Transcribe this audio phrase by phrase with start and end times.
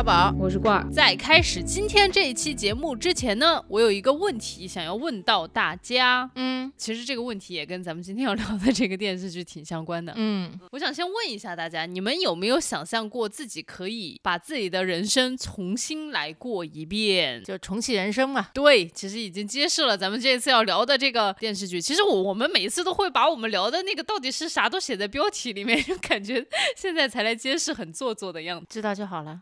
[0.00, 0.90] 小宝，我是罐儿。
[0.90, 6.30] 在开始今天这一期节目之前呢，我有一个问题想要问到大家。
[6.36, 10.14] 嗯其实这个问题也跟咱们今天要聊的这个电视剧挺相关的。
[10.16, 17.44] 嗯，我想先问一下大家，你们有没有想象过自己可以把自己的人生重新来过一遍？
[17.44, 18.48] 就重启人生嘛。
[18.54, 21.78] 对，其实已经揭示了咱们这一次要聊的这个电视剧。
[21.78, 26.42] 其实我我们每一次都会把我们聊的那个到底是啥都写在标题里面，就感觉
[26.74, 28.66] 现在才来揭示很做作的样子。
[28.70, 29.38] 知道就好了。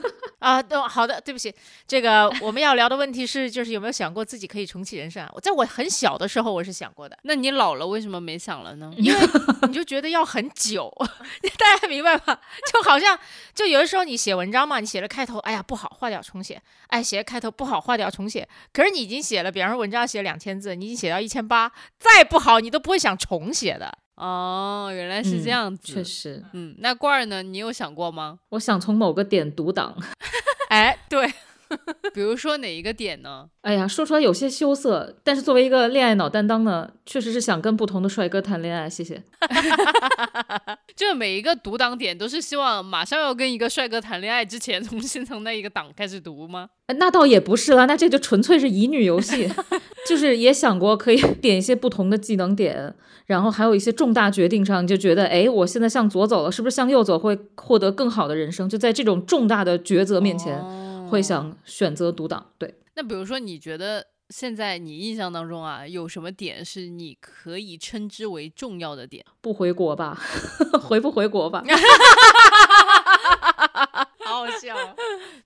[0.38, 1.52] 啊，都好的，对不起，
[1.86, 8.92] 这个我们要聊的问题是，就是有没有想过自己可以重启人生在我很小的时候，我是想过的，那你老了为什么没想了呢？
[8.96, 9.20] 因为
[9.62, 10.92] 你就觉得要很久，
[11.58, 12.38] 大家明白吗？
[12.72, 13.18] 就好像
[13.54, 18.48] 就有的时候你写文章嘛，你写了开头，哎呀不好，划掉重写，哎写了开头不好，划掉重写。
[18.72, 23.98] 可是你已经写了，比方说文章写两千字，你已经写到一千八，再不好你都不会想重写的。
[24.16, 25.92] 哦，原来是这样子。
[25.92, 27.42] 确实，嗯，那罐儿呢？
[27.42, 28.38] 你有想过吗？
[28.50, 29.96] 我想从某个点读档。
[30.68, 31.32] 哎，对，
[32.14, 33.46] 比如说哪一个点呢？
[33.62, 38.88] 哎呀，说出来有些羞涩，但是作为一个恋爱脑担当呢，确实是想跟不同的帅哥谈恋爱。
[38.88, 39.22] 谢谢。
[40.96, 46.68] 就每一个读档点都是希望马上要跟一个帅哥谈恋爱之前， 重新从那一个档开始读吗？
[46.86, 49.50] 呃那倒也不是了，那这就纯粹是乙女游戏。
[50.08, 52.94] 就是也想过可以点一些不同的技能点，
[53.26, 58.68] 然后还有一些重大决定上，你就觉得，哎，我现在向左走了，是不是向右走会获得更好的人生？
[58.68, 62.52] 就在这种重大的抉择面前，哦会想选择独挡。
[62.58, 69.24] 对，那比如说，你觉得现在你印象当中啊，有什么点是你可以称之为重要的点？
[69.40, 70.18] 不回国吧，
[70.82, 71.62] 回不回国吧？
[74.24, 74.94] 好好笑哦。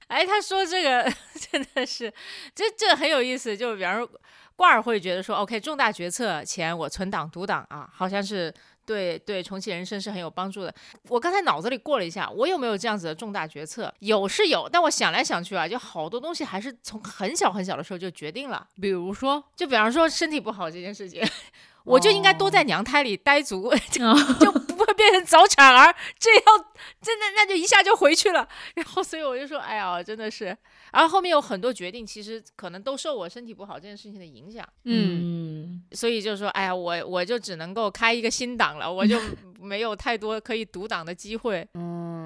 [0.08, 1.04] 哎，他说这个
[1.50, 2.12] 真的是，
[2.54, 3.56] 这这很有意思。
[3.56, 4.10] 就比方说，
[4.56, 8.52] 罐儿会觉得说，OK，重大决策前我存档读档啊，好像是
[8.90, 10.74] 对对重启人生是很有帮助的。
[11.08, 13.94] 我刚才脑子里过了一下，我有没有这样子的重大决策？
[14.00, 18.66] 有是有，但我想来想去啊，就好多东西还是从很小很小的时候就决定了。
[18.80, 21.22] 比如说，就比方说身体不好这件事情。
[21.84, 24.52] 我就应该多在娘胎里待足， 就
[25.00, 26.58] 变成早产儿，这要
[27.00, 28.46] 真的那就一下就回去了。
[28.74, 30.54] 然后所以我就说，哎呀，真的是。
[30.92, 34.66] 然后后面有很多决定，其实可能都受我身体不好这件事情的影响。
[34.84, 39.18] 嗯，嗯，所以就说，哎呀，我我就只能够开一个新档了，我就
[39.58, 41.66] 没有太多可以独档的机会。
[41.74, 42.19] 嗯，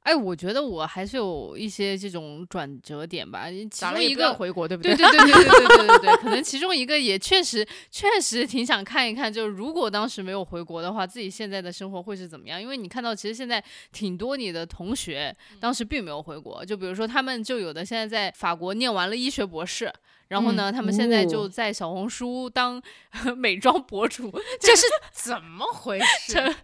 [0.00, 4.34] 哎，我觉得我还是有一些这种转折点吧，其中一个。
[4.34, 5.06] 回国，对不对对？
[5.10, 12.60] 对对对对对对对对，可能其中一个也确实确实挺想看一看，就是如果当时没有回国的话，自己现在的生活会是怎么样？
[12.60, 13.62] 因为你看到其实现在
[13.92, 19.92] 挺多你的同学当时并没有回国，就比如说他们就有的现在在法国念完了医学博士，
[20.28, 22.82] 然后呢，他们现在就哦在小红书当
[23.36, 24.30] 美妆博主，
[24.60, 26.56] 这是怎么回事？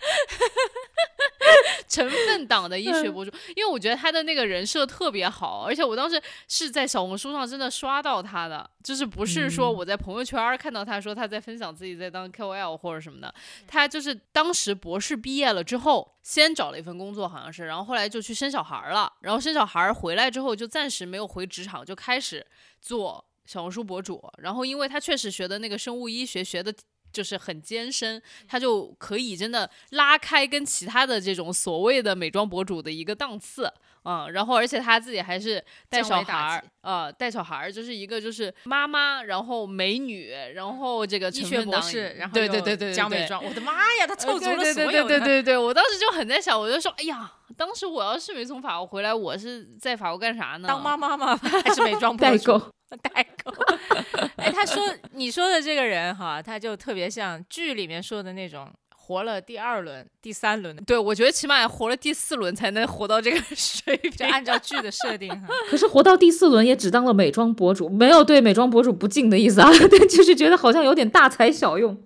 [1.88, 13.34] 成分党的医学博主，因为我觉得他的那个人设特别好，而且我当时是在小红书上真的刷到他的，就是不是说我在朋友圈看到他说他在分享自己在当 KOL 或者什么的，
[13.66, 22.46] 他就是当时博士毕业了之后，先找了一份工作好像是，然后后来就去生小孩了，然后生小孩回来之后就暂时没有回职场，就开始
[22.80, 26.72] 做小红书博主，然后因为他确实学的那个生物医学学的。
[27.12, 33.68] 就是很艰深，他就可以真的拉开跟其他的这种所谓的美妆博主的一个档次，
[34.04, 45.18] 嗯，然后而且他自己还是带小孩儿呃，带小孩儿就是一个就是妈妈，然后美女，然后这个医学成分党博士，然后对对又对对讲美妆，我的妈呀，他凑足呃了对对对所有的。
[45.18, 50.68] 对对对，我当时就很在想，我就说，哎呀，当时我要是没从法国回来，我是在法国干啥呢？
[50.68, 51.36] 当妈妈吗？
[51.64, 52.70] 还是美妆博主代购。
[52.96, 53.52] 代购。
[54.36, 64.26] 哎，他说你说的这个人哈，他就特别像剧里面说的那种活了第二轮、第三轮的，对，我觉得起码活了第四轮才能活到这个 水就平。
[64.30, 65.48] 按照剧的设定哈。
[65.68, 71.96] 可是活到第四轮也只当了美妆博主，没有对美妆博主不敬的意思啊，但，就是觉得好像有点大材小用。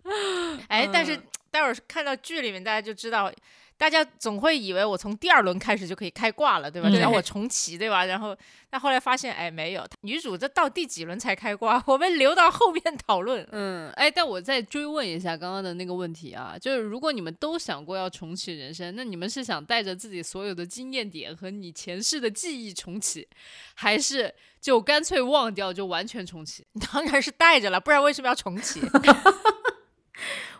[0.68, 1.20] 哎，但嗯是
[1.50, 3.30] 待会儿看到剧里面，大家就知道。
[3.76, 6.88] 大家总会以为我从第二轮开始就可以开挂了，对吧？
[6.90, 8.04] 然后我重启，对吧？
[8.04, 8.34] 然后，
[8.70, 11.82] 但后来发现，哎，没有，女主这到第几轮才开挂？
[11.86, 13.46] 我们留到后面讨论。
[13.50, 23.26] 嗯，哎，但我再追问一下刚刚的那个问题啊，就是如果你们都想过要重启人生，那你们是想带着自己所有的经验点和你前世的记忆重启，
[23.74, 26.64] 还是就干脆忘掉就完全重启？
[26.92, 28.80] 当然是带着了，不然为什么要重启？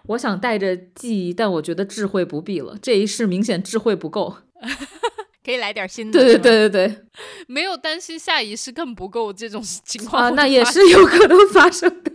[0.07, 4.37] 我想带着记忆，但我觉得智慧不必了，这一世明显智慧不够。
[5.45, 6.19] 可以来点新的。
[6.19, 7.05] 对对，对对对，
[7.49, 12.11] 没有担心下一世更不够这种情况啊，那也是有可能发生的。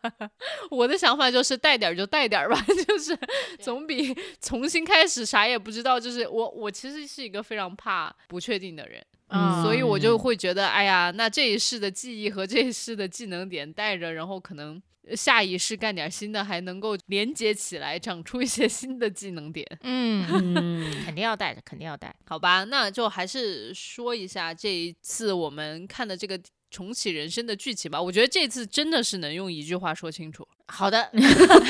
[0.72, 2.58] 我的想法就是带点就带点吧，
[2.88, 3.14] 就是
[3.58, 6.00] 总比重新开始啥也不知道。
[6.00, 19.66] 就是我我其实是一个非常怕不确定的人，嗯，所以我就会觉得，哎呀，那这一世的记忆和这一世的技能点带着，然后可能呃下意识干点新的，还能够连接起来，长出一些 新的技能点。
[19.82, 22.14] 嗯，嗯，肯定要带着，肯定要带。
[22.26, 28.00] 好吧，那就还是说一下这一次我们看的这个重启人生的剧情吧。
[28.02, 30.46] 我觉得这次真的是能用一句话说清楚。
[30.68, 31.10] 好的，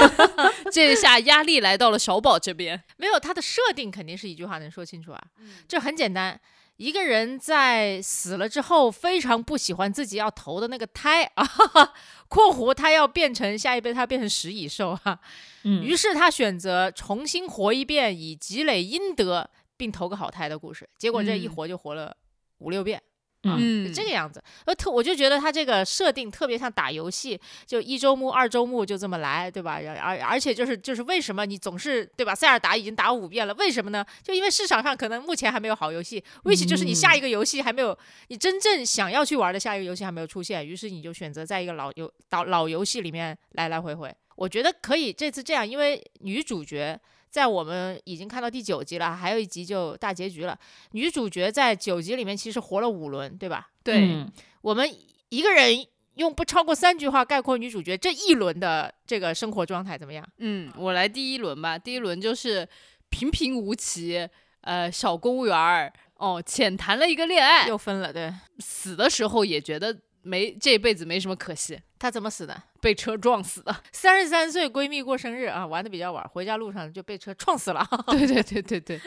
[0.72, 2.82] 这一下压力来到了小宝这边。
[2.96, 5.22] 没有它的设定肯定是一句话能说清楚啊。
[5.68, 6.40] 这很简单，
[6.76, 11.44] 一个人在死了之后非常不喜欢自己要投的那个胎 啊，
[12.28, 15.18] 括弧他要变成下一辈他要变成食蚁兽哈、
[15.64, 20.88] 嗯于是他选择重新活一遍，以积累阴德，并投个好胎的故事。
[20.98, 22.16] 结果这一嗯活就活了
[22.58, 23.02] 五六遍。
[23.46, 29.80] 啊嗯这个样子，呃，特我就觉得他这个设定特别像打游戏，就一周目、二周目就这么来，对吧？
[29.86, 32.34] 而而而且就是就是为什么你总是对吧？
[32.34, 34.04] 塞尔达已经打五遍了，为什么呢？
[34.22, 37.96] 就因为市场上可能目前还没有好游戏，which 就是你下一个游戏还没有，
[38.28, 44.14] 你真正想要去玩的下一个游戏还没有出现，于是你就选择在一个老游老老游戏里面来来回回。
[44.36, 46.98] 我觉得可以这次这样，因为女主角
[47.36, 50.58] 在我们已经看到第九集了，还有一集就大结局了。
[50.92, 53.68] 女主角在九集里面其实活了五轮，对吧？
[53.84, 54.90] 对，嗯我们
[55.28, 60.26] 一个人用不超过三句话概括女主角这一轮的这个生活状态怎么样？
[60.38, 61.78] 嗯，我来第一轮吧。
[61.78, 62.66] 第一轮就是
[63.10, 64.26] 平平无奇，
[64.62, 72.62] 呃，小公务员儿哦，浅谈了一个恋爱，又分了，对，死的时候也觉得没这辈子没什么可惜，她怎么死的？
[72.86, 73.74] 被车撞死的。
[73.90, 77.84] 三十三岁闺蜜过生日啊，玩的比较晚，回家路上就被车撞死了。
[78.06, 79.00] 对对对对对，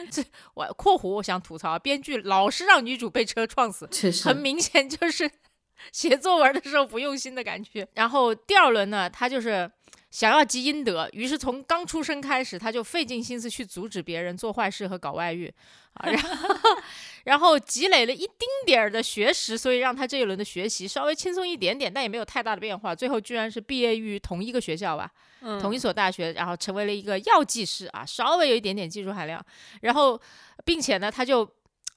[0.52, 5.30] 我（括弧）我想吐槽，编剧老是让女主被车撞死，确实很明显就是
[5.92, 7.88] 写作文的时候不用心的感觉。
[7.94, 9.70] 然后第二轮呢，他就是
[10.10, 15.52] 想要积阴德，于是从刚出生开始，他就费尽心思去阻止别人做坏事和搞外遇。
[15.94, 16.58] 啊，然后
[17.24, 22.94] 然后积累了一丁点儿的学识，所以让他这一轮的学习稍微轻松一点点，但也没有太大的变化。
[22.94, 25.10] 最后居然是毕业于同一个学校吧，
[25.40, 25.60] 嗯。
[25.60, 29.44] 同一所大学，然后成为了一个药剂师啊，稍微有一点点技术含量，
[29.82, 30.20] 然后
[30.64, 31.48] 并且呢，他就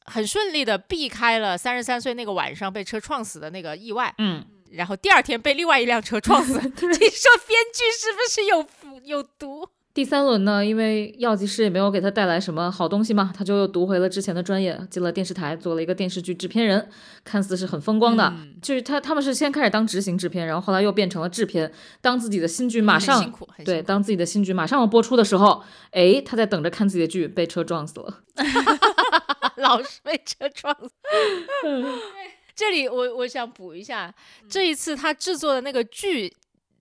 [0.05, 6.53] 很顺利的避开了三十三岁那个晚上被车撞死的那个意外，嗯，然后第二天被另外一辆车撞死。
[6.59, 8.67] 你说编剧是不是有
[9.05, 9.67] 有毒？
[9.93, 16.89] 第三轮呢，因为药剂师也没有给他带来什么好东西嘛，他就又读回了之前的专业，进了电视台，做了一个电视剧制片人，
[17.23, 18.33] 看似是很风光的。
[18.35, 21.71] 嗯就是他他们是先开始当执行制片，然后后来又变成了制片，
[22.01, 23.31] 当自己的新剧马上
[23.63, 25.61] 对，当自己的新剧马上要播出的时候，
[25.91, 28.21] 哎，他在等着看自己的剧，被车撞死了。
[29.57, 30.89] 老是被车撞死。
[32.55, 34.13] 这里我我想补一下，
[34.49, 36.31] 这一次他制作的那个剧，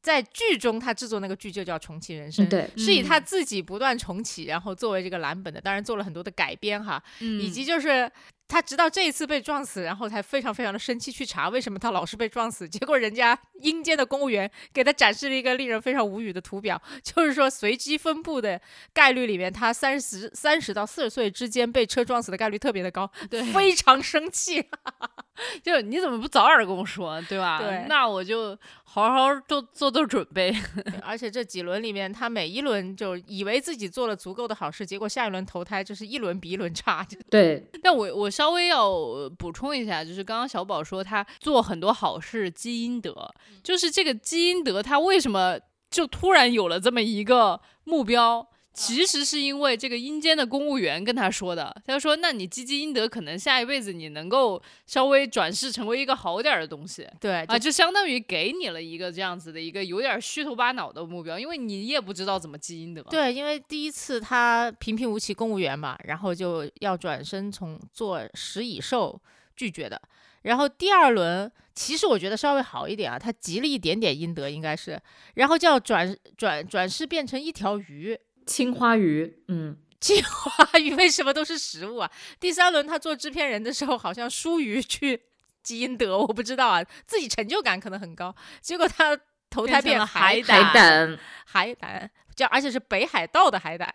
[0.03, 7.41] 在剧中他制作那个剧就叫《重启人生》嗯，，对，是以他自己不断重启，然后作为这个蓝本的，当然做了很多的改编哈，嗯。
[7.41, 8.11] 以及就是
[8.49, 18.61] 他直到这一次被撞死，然后才非常非常的生气去查为什么他老是被撞死， 结果人家阴间的公务员给他展示了一个令人非常无语的图表，就是说随机分布的
[18.93, 24.63] 概率里面，他三十三十到四十岁之间被车撞死的概率特别的高，对， 非常生气。
[25.65, 27.59] 就你怎么不早点跟我说，对吧？
[27.59, 30.55] 对那我就好好做做做准备。
[31.03, 43.33] 而且这几轮里面，他每一轮就以为自己做了足够的好事，结果下一轮投胎就是一轮比一轮差，对，但我我稍微要呃补充一下，就是刚刚小宝说他做很多好事积阴德，
[43.63, 45.57] 就是这个积阴德，他为什么
[45.89, 48.45] 就突然有了这么一个目标？
[48.75, 69.21] 其实是因为这个阴间的公务员跟他说的，他就说：“那你积积阴德，可能下一辈子你能够稍微转世成为一个好点儿的东西对啊，就相当于给你了一个这样子的一个有点虚头巴脑的目标，因为你也不知道怎么积阴德。”对，因为第一次他平平无奇公务员嘛，然后就要转身从做食蚁兽
[69.55, 70.01] 拒绝的。
[70.45, 74.99] 然后第二轮其实我觉得稍微好一点啊，他积了一点点阴德应该是，
[75.35, 78.19] 然后就要转转转世变成一条鱼。
[78.47, 82.11] 青花鱼，嗯，青花鱼为什么都是食物啊？
[82.41, 85.23] 第三轮他做制片人的时候，好像疏于去
[85.63, 89.19] 积阴德，我不知道啊，自己成就感可能很高，结果他
[89.51, 93.93] 投胎变了海胆海胆，海胆叫，而且是北海道的海胆。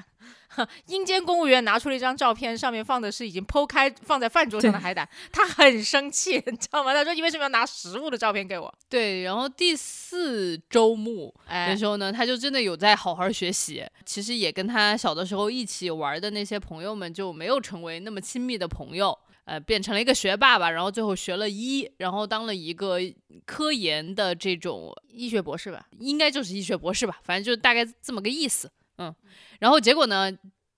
[0.88, 6.94] 阴间公务员拿出了一张照片，上面放的是已经剖开放在饭桌上的海胆，他很生气， 你知道吗？
[6.94, 13.86] 他说：“你为什么要拿食物的照片给我对，然后第四周目？”哎的，时候呢，他就真的有在好好学习。
[14.06, 20.70] 其实也跟他小的时候一起玩的那些朋友们就没有成为那么亲密的朋友，呃，变成了一个学霸吧。
[20.70, 22.98] 然后最后学了医，然后当了一个
[23.46, 25.86] 科研的这种，医学博士吧？
[26.00, 28.72] 应该就是医学博士吧，反正就是大概这么个意思。
[28.98, 29.14] 嗯，
[29.60, 30.32] 然后结果呢，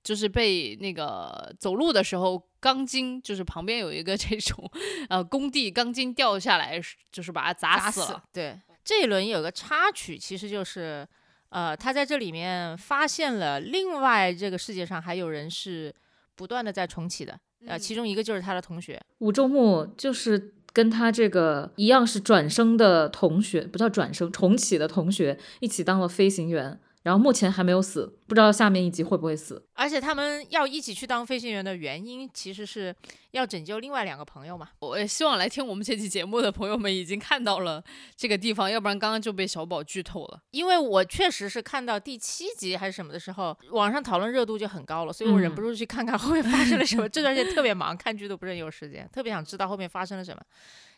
[0.03, 4.69] 就是被那个走路的时候钢筋，就是旁边有一个 这种
[5.09, 6.79] 呃工地钢筋掉下来，
[7.11, 8.23] 就是把他砸死了。
[8.31, 11.07] 对，这一轮有个插曲，其实就是，
[11.49, 15.93] 呃，他在这里面发现了另外这个世界上还有人是
[16.35, 17.33] 不断的在重启的，
[17.67, 17.79] 呃，嗯。
[17.79, 29.65] 其中一个就是他的同学，武周木就是跟他这个一样是转生的同学，不叫转生，重启的同学一起当了飞行员，然后目前还没有死，不知道下面一集会不会死。
[29.73, 32.93] 而且他们要一起去当飞行员的原因，其实是
[33.31, 34.69] 要拯救另外两个朋友嘛。
[34.79, 37.81] 我也希望来听我们这期节目的朋友们已经看到了
[38.17, 40.41] 这个地方，要不然刚刚就被小宝剧透了。
[40.51, 47.07] 因为我确实是看到第七集还是什么的时候，网上讨论热度就很高了，所以我忍嗯不住去看看后面发生了什么。
[47.09, 50.41] 这段时间特别忙，看剧都不是很有时间，特别想知道后面发生了什么。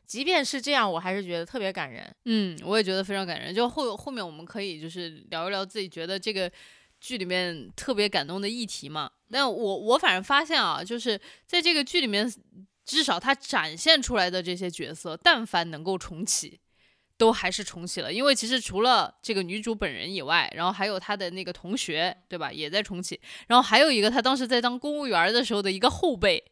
[0.05, 2.15] 即便是这样，我还是觉得特别感人。
[2.25, 3.53] 嗯，我也觉得非常感人。
[3.53, 6.51] 就后后面我们可以就是聊一聊自己觉得这个
[6.99, 9.09] 剧里面特别感动的议题嘛。
[9.29, 12.31] 但我我反正发现啊，就是在这个剧里面，
[12.85, 16.59] 至少他展现出来的这些角色，但凡能够重启。
[17.17, 23.21] 都还是重启了，因为其实除了这个女主本人以外，然后还有她的那个同学，对吧，也在重启。
[23.47, 26.43] 然后还有一个她当时在当公务员的时候的一个后辈，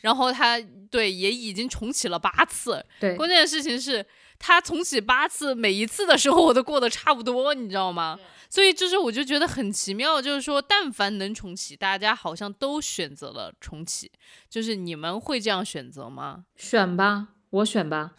[0.00, 4.04] 然后他对也已经重启了八次，对，关键的事情是
[4.38, 8.18] 他重启八次，每一次的时候我都过得差不多，你知道吗？
[8.50, 14.10] 所以就是我就觉得很奇妙，就是说但凡能重启，大家好像都选择了重启，
[14.48, 16.44] 就是你们会这样选择吗？
[16.56, 18.12] 选吧，我选吧。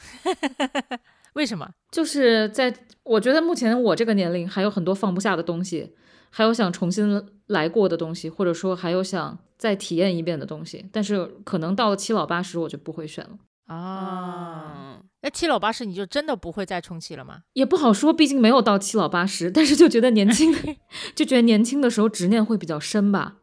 [1.33, 1.69] 为什么？
[1.91, 2.71] 就是在
[3.03, 5.95] 我觉得目前我这个年龄还有很多放不下的东西，
[6.29, 7.07] 还有想重新
[7.49, 10.87] 来过的东西，或者说还有想再体验一遍的东西。
[10.91, 13.37] 但是可能到了七老八十，我就不会选了，
[13.75, 17.41] 啊，嗯，那七老八十你就真的不会再重启了吗？
[17.53, 19.51] 也不好说，毕竟没有到七老八十。
[19.51, 20.55] 但是就觉得年轻，
[21.15, 23.37] 就觉得年轻的时候执念会比较深吧。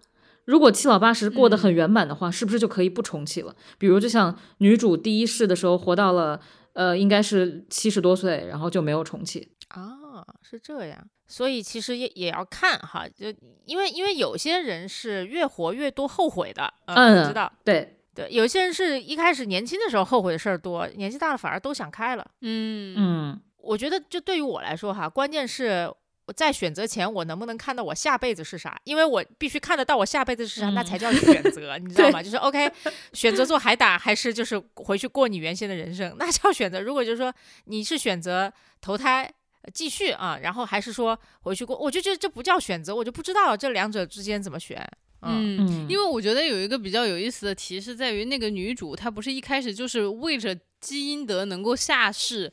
[0.44, 3.56] 如果七老八十过得很圆满的话，是不是就可以不重启了？
[3.78, 6.40] 比如就像女主第一世的时候活到了，
[6.74, 9.50] 呃，应该是七十多岁，然后就没有重启。
[9.68, 22.24] 啊，是这样，所以其实也也要看哈，就因为因为有些人是越活越多后悔的，呃、嗯我知道，对，对，有些人是一开始年轻的时候后悔的事儿多，年纪大了反而都想开了。
[22.42, 25.92] 嗯嗯，我觉得就对于我来说哈，关键是
[26.26, 32.22] 我在选择前我能不能看到我下辈子是啥，因为我必须看得到我下辈子是啥，那嗯才叫选择，你 知道吗？
[32.22, 32.70] 就是 OK，
[33.12, 36.80] 选择做海胆还是就是回去过你原先的人生，那叫选择。
[36.80, 39.28] 如果就是说你是选择投胎。
[39.66, 44.88] 呃继续啊，然后还是说回去过，我就觉得这不叫选择，我就不知道这两者之间怎么选。
[45.22, 52.52] 嗯，因为我觉得有一个比较有意思的题是在于那个女主她不是一开始就是为着基因德能够下世，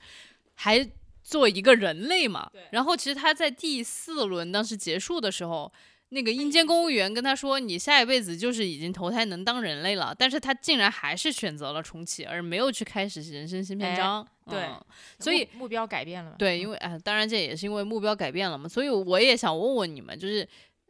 [0.56, 0.90] 还
[1.22, 2.50] 做一个人类嘛。
[2.72, 5.72] 然后其实她在第四轮当时结束的时候，
[6.14, 14.26] 那个阴间公务员跟他说：“你下一辈子就是已经投胎能当人类了。”但是他竟然还是选择了重启，而没有去开始人生新篇哎章。
[14.50, 14.86] 对嗯
[15.20, 16.36] 所以目目标改变了。
[16.38, 20.48] 对，因为啊、当然这也是因为目标改变了嘛，所以我也想问问你们，就是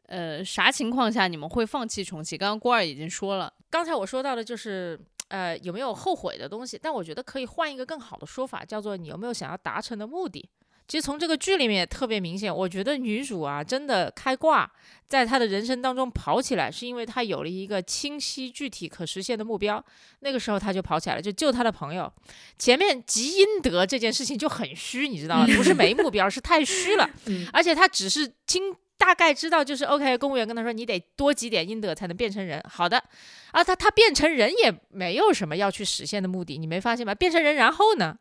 [0.07, 2.37] 呃，啥情况下你们会放弃重启？
[2.37, 4.99] 刚刚郭二已经说了，刚才我说到的就是，
[5.29, 6.79] 呃，有没有后悔的东西？
[6.81, 10.49] 但我觉得可以换一个更好的说法，叫做你有没有想要达成的目的。
[10.87, 14.69] 其实从这个剧里面也特别明显，我觉得女主啊，真的开挂，
[15.07, 19.83] 在她的人生当中跑起来，是因为她有了一个清晰、具体、可实现的目标。
[20.19, 22.11] 那个时候她就跑起来了，就救她的朋友。
[22.59, 25.47] 前面积阴德这件事情就很虚，你知道吗？
[25.55, 27.09] 不是没目标，是太虚了。
[27.27, 32.61] 嗯而且她只是听大概知道，就是 OK，公务员跟她说，你得多积点阴德才能变成人。
[32.69, 33.01] 好的，
[33.51, 37.15] 啊，她她变成人也没有什么要去实现的目的，你没发现吗？
[37.15, 38.17] 变成人然后呢？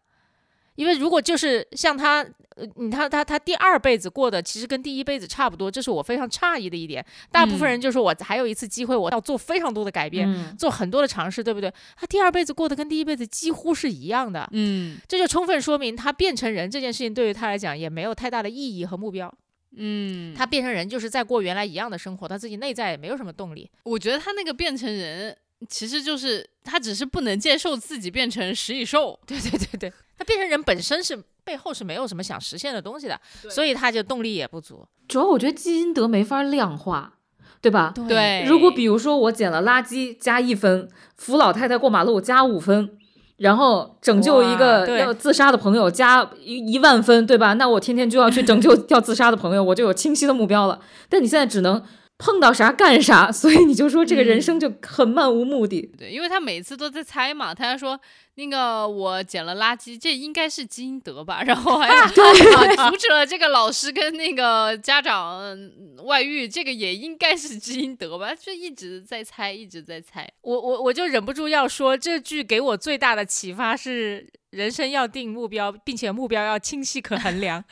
[0.74, 2.22] 因为如果就是像他，
[2.56, 7.04] 呃，你他他他第二辈子过的其实跟第一辈子差不多，这是我非常诧异的一点。
[7.30, 11.72] 大部分人就说我还有一次机会，我要做非常多的改变，嗯做很多的尝试，对不对？
[11.96, 19.32] 他第二辈子过得跟第一辈子几乎是一样的，嗯这就充分说明他变成人这件事情对于他来讲也没有太大的意义和目标。
[19.74, 23.70] 嗯，他变成人就是在过原来一样的生活，他自己内在也没有什么动力。
[23.84, 25.34] 我觉得他那个变成人，
[25.68, 29.18] 其实就是他只是不能接受自己变成食蚁兽。
[29.26, 34.86] 对对对对，他变成人本身是背后是没有什么想实现的东西的，所以他就动力也不足。
[35.08, 37.14] 主要我觉得基因德没法量化，
[37.60, 37.92] 对吧？
[38.08, 42.96] 对，如果比如说我捡了垃圾加一分，扶老太太过马路加五分，
[43.38, 47.54] 然后拯救一个要自杀的朋友加一一万分，对吧？
[47.54, 50.80] 那我天天就要去拯救 要自杀的朋友，我就有清晰的目标了。
[51.08, 51.82] 但你现在只能
[52.24, 55.90] 碰到啥干啥，所以你就说这个人生就很漫无目的。
[55.98, 58.00] 对，因为他每次都在猜嘛，他还说
[58.36, 70.30] 那个我捡了垃圾，这应该是基因德吧， 然后还 阻止了这个老师跟那个家长嗯外遇，这个也应该是基因德吧，就一直在猜，一直在猜。
[70.42, 77.64] 我我我就忍不住要说，这剧给我最大的启发是，人生要定目标，并且目标要清晰可衡量。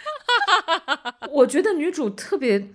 [1.30, 2.68] 我觉得女主特别，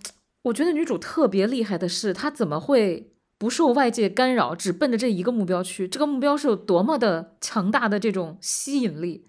[0.46, 5.88] 我觉得女主特别厉害的是，她怎么会不受外界干扰，只奔着这一个目标去？
[5.88, 9.25] 这个目标是有多么的强大的这种吸引力？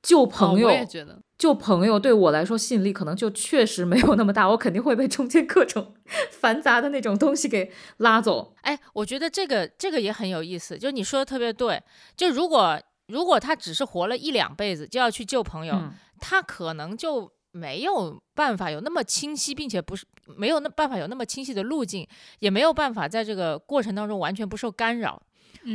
[0.00, 5.94] 救朋友，哦、我也觉得，救朋友对我来说吸引力可能就确实没有那么大，我肯定会被中间各种
[6.30, 8.54] 繁杂的那种东西给拉走。
[8.60, 11.82] 哎，我觉得这个这个也很有意思，就你说的特别对。
[12.16, 22.06] 就如果如果他只是活了一两辈子就要去救朋友，嗯他可能就没有办法有那么清晰，并且不是没有那办法有那么清晰的路径，
[22.38, 25.20] 也没有办法在这个过程当中完全不受干扰。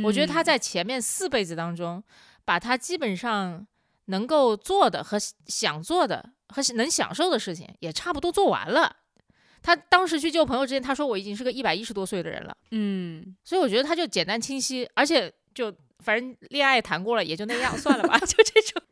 [0.02, 2.02] 我觉得他嗯在前面四辈子当中，
[2.44, 3.66] 把他基本上
[4.06, 8.96] 能够做的和想做的和能享受的事情也差不多做完了。
[9.62, 18.82] 他当时去救朋友之前，他说我已经是个一百一十多岁的人了，嗯，所以我觉得他就简单清晰，而且就反正恋爱谈过了也就那样，算了吧， 就这种。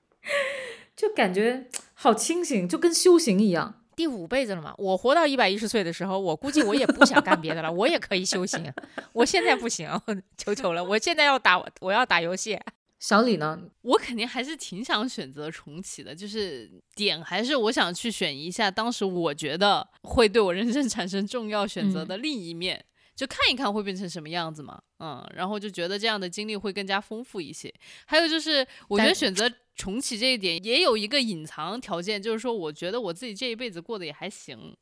[0.94, 1.68] 就感觉
[2.02, 3.80] 好清醒，就跟修行一样。
[3.94, 8.72] 第五辈子了嘛，我活到一百一十岁的时候，我估计我也不想干别的了，我也可以修行。
[9.12, 9.88] 我现在不行，
[10.36, 12.58] 求求了，我现在要打，我要打游戏。
[12.98, 13.60] 小李呢？
[13.82, 24.80] 我肯定还是挺想选择重启的，就是点还是我想去选一下当时我觉得会对我人生产生重要选择的另一面，就看一看会变成什么样子嘛。
[24.98, 27.72] 嗯，然后就觉得这样的经历会更加丰富一些。
[28.06, 34.76] 还有就是，我觉得选择重启这一点也有一个隐藏条件，就是说，我觉得我自己这一辈子过得也还行。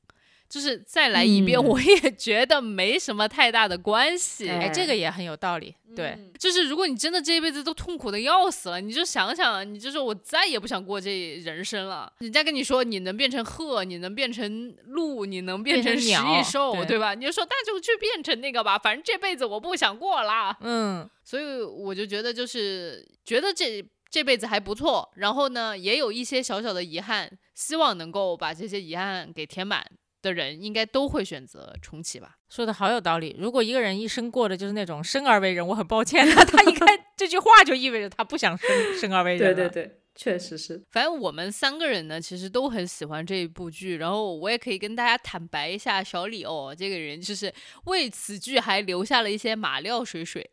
[0.49, 4.49] 就是再来一遍，嗯我也觉得没什么太大的关系。
[4.49, 5.73] 哎哎，这个也很有道理。
[5.94, 12.12] 对，嗯就是如果你真的这一辈子都痛苦的要死了，你就想想，你就说我再也不想过这人生了。
[12.18, 17.14] 人家跟你说你能变成鹤，你能变成鹿，你能变成食蚁兽，对对吧？
[17.14, 20.59] 你就说那就去变成那个吧，反正这辈子我不想过啦。
[20.62, 23.87] 嗯，所以我就觉得就是觉得这。
[24.11, 29.85] 这辈子还不错，然后呢，也有一些小小的遗憾，希望能够把这些遗憾给填满
[30.20, 32.37] 的人，应该都会选择重启吧。
[32.49, 33.37] 说的好有道理。
[33.38, 38.68] 如果一个人一生过的就是那种生而为人，我很抱歉，那他应该 这句话就意味着他不想生
[38.99, 39.85] 生而为人对对。
[39.85, 40.78] 对，确实是。
[40.90, 43.96] 反正我们三个人呢，其实都很喜欢这一部剧。
[43.96, 47.50] 然后我也可以跟大家坦白一下，小李哦，这个人就是
[47.85, 50.46] 为此剧还留下了一些马料水水。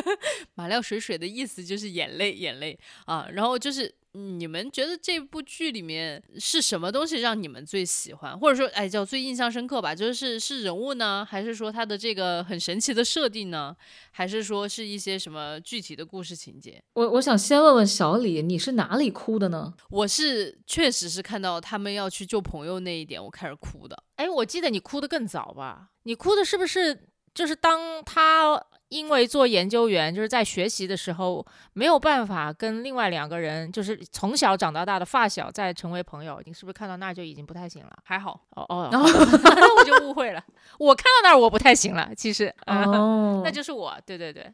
[0.54, 3.26] 马料水水的意思就是眼泪，眼泪啊。
[3.32, 9.94] 然后就是你们觉得这部剧里面是什么东西让你们最喜欢，或者说哎叫最印象深刻吧？
[9.94, 13.76] 就是是人物呢，还是说它的这个很神奇的设定呢，
[14.12, 16.82] 还是说是一些什么具体的故事情节？
[16.94, 19.74] 我我想先问问小李，你是哪里哭的呢？
[19.90, 24.00] 我是确实是看到他们要去救朋友那一点，我开始哭的。
[24.16, 25.90] 哎，我记得你哭的更早吧？
[26.04, 36.40] 你哭的是不是就是当他因为做研究员，就是在学习的时候没有办法跟另外两个人，就是从小长到大的发小再成为朋友？
[36.44, 37.90] 你是不是看到那儿就已经不太行了？
[38.04, 40.42] 还好，哦哦，然 好的那我就误会了。
[40.78, 44.52] 我看到那儿我不太行了，其实，呃哦， 那就是我，对对对，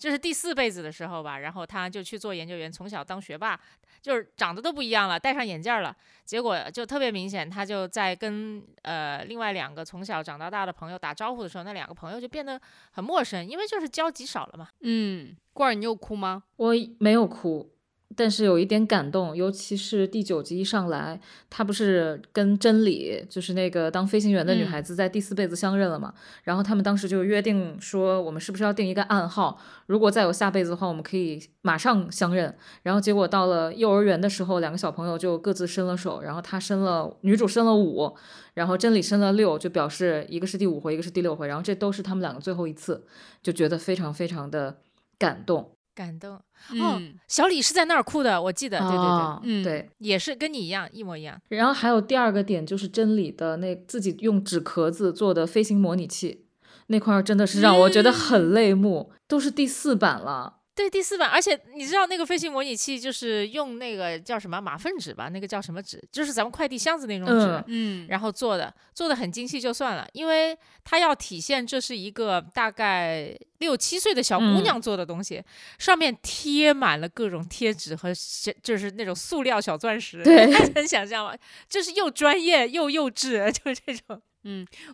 [0.00, 3.60] 就是第四辈子的时候吧，然后他就去做研究员，从小当学霸，
[4.00, 12.58] 就是长得都不一样了，戴上眼镜儿了，结果就特别明显，他就在跟呃另外两个从小长到大的朋友打招呼的时候，那两个朋友就变得
[12.92, 14.68] 很陌生，因为就是交集少了嘛。
[14.80, 16.44] 嗯，罐儿，你有哭吗？
[16.56, 17.70] 我没有哭，
[18.16, 26.12] 但是有一点感动，尤其是第九集一上来，他不是跟真理，就是那个当飞行员的女嗯孩子，在第四辈子相认了嘛？
[26.42, 29.56] 然后他们当时就约定说，我们是不是要定一个暗号？
[29.86, 32.52] 如果再有下辈子的话，我们可以马上相认。
[32.82, 38.12] 然后结果到了幼儿园的时候，两个小朋友就各自伸了手，然后他伸了，女主伸了五，
[38.54, 43.06] 然后真理伸了六，就表示一个是第五回，一个是第六回，然后这都是他们两个最后一次，
[43.40, 44.78] 就觉得非常非常的
[45.16, 45.70] 感动。
[46.00, 49.90] 感动哦嗯，小李是在那儿哭的，我记得，对对对，啊嗯对。
[49.98, 51.38] 也是跟你一样，一模一样。
[51.48, 56.46] 然后还有第二个点就是真理的那自己用纸壳子做的飞行模拟器，
[56.86, 60.59] 那块儿真的是让我觉得很泪目，都是第四版了。
[60.80, 65.28] 对第四版，而且你知道那个飞行模拟器就是用那个叫什么马粪纸吧？
[65.28, 66.02] 那个叫什么纸？
[66.10, 67.34] 就是咱们快递箱子那种纸。
[67.34, 75.44] 嗯嗯，然后做的做的很精细就算了，因为它要体现这是一个大概六七岁的小姑嗯娘做的东西，
[75.78, 81.36] 上面贴满了各种贴纸和小就是那种塑料小钻石， 对能想象吗？
[81.68, 84.22] 就是又专业又幼稚， 就是这种。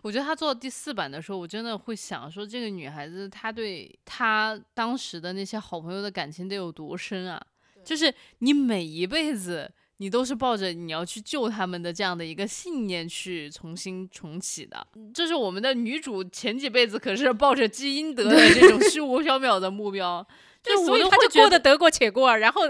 [0.01, 7.41] 我觉得他做到第四版的时候，我真的会想说，这个女孩子她对她当时的那些好朋友的感情得有多深啊？
[7.85, 14.85] 就是你每一辈子，你都是抱着你要去救他们的这样的一个信念去重新重启的。
[15.13, 20.27] 这是我们的女主前几辈子可是抱着积阴德的这种虚 无缥缈的目标，
[20.67, 22.61] 对，就所以他就过得得过且过，然后，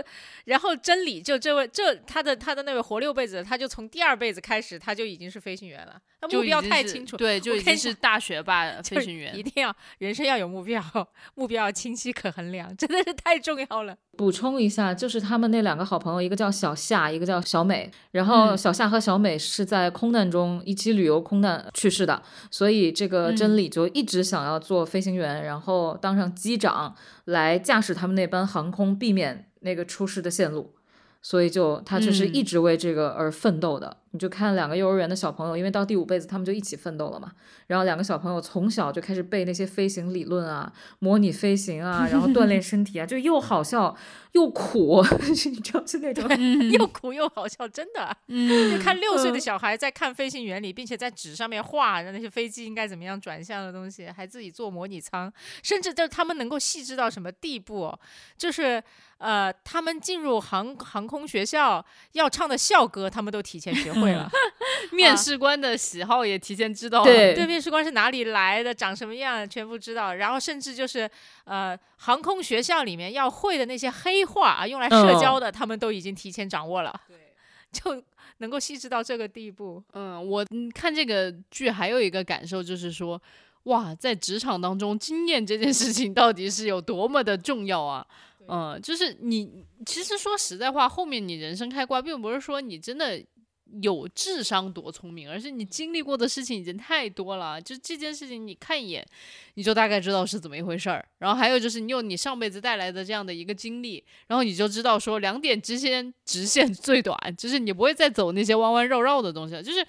[0.45, 9.47] 然后真理就这位这他的他的那位活六辈子，他就从第二辈子开始，他就已经是飞行员了，他目标太清楚， 对，就已经是大学霸 飞行员一。
[9.47, 10.83] 定要人生要有目标，
[11.35, 13.95] 目标要清晰可衡量，真的是太重要了。
[14.17, 17.89] 补充一下，就是他们那两个好朋友，一个叫小夏，一个叫小美。
[18.11, 26.93] 然后嗯小夏和小美是在空难中一起旅游空难去世的，所以这个真理就一直想要做飞行员，然后当上机长
[27.27, 30.73] 来驾驶他们那班航空，避免那个出事的线路。
[31.19, 33.97] 所以就他就是嗯一直为这个而奋斗的。
[34.11, 37.31] 你就看两个幼儿园的小朋友，因为到第五辈子他们就一起奋斗了嘛。
[37.65, 43.93] 然后两个小朋友从小就开始背那些飞行理论啊，模拟飞行啊，然后锻炼身体啊，就又好笑
[44.33, 46.27] 又苦， 你知道是那种。
[46.71, 48.15] 又苦又好笑，真的。
[48.27, 55.31] 嗯就看六岁的嗯小孩在看飞行员里，并且在纸上面画那些飞机应该怎么样转向的东西，还自己做模拟舱，
[55.63, 57.99] 甚至就是他们能够细致到什么地步哦？
[58.37, 58.81] 就是
[59.17, 64.29] 呃，他们进入航航空学校要唱的校歌，他们都提前学会了。
[64.91, 67.05] 面试官的喜好也提前知道了。
[67.05, 70.13] 对对面试官是哪里来的，长什么样，全部知道。
[70.13, 71.09] 然后甚至就是
[71.45, 77.01] 呃，航空学校里面要会的那些黑话啊，用来社交的，他们都已经提前掌握了。
[77.07, 77.17] 对，
[77.71, 78.03] 就
[78.37, 79.83] 能够细致到这个地步。
[79.93, 83.21] 嗯，我嗯看这个剧还有一个感受就是说，
[83.63, 88.05] 哇，在职场当中，经验这件事情到底是有多么的重要啊！
[88.47, 93.21] 嗯，就是你其实说实在话，后面你人生开挂，并不是说你真的
[93.81, 97.61] 有智商多聪明，而是你经历过的事情已经太多了。
[97.61, 99.05] 就这件事情，你看一眼，
[99.55, 101.05] 你就大概知道是怎么一回事儿。
[101.19, 109.63] 然后还有就是，你有你上辈子带来的这样的一个经历，然后你就知道说两点之间直线最短，就是你不会再走那些弯弯绕绕的东西了。
[109.63, 109.85] 就是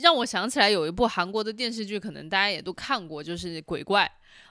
[0.00, 4.10] 让我想起来有一部韩国的电视剧，可能大家也都看过，就是《鬼怪》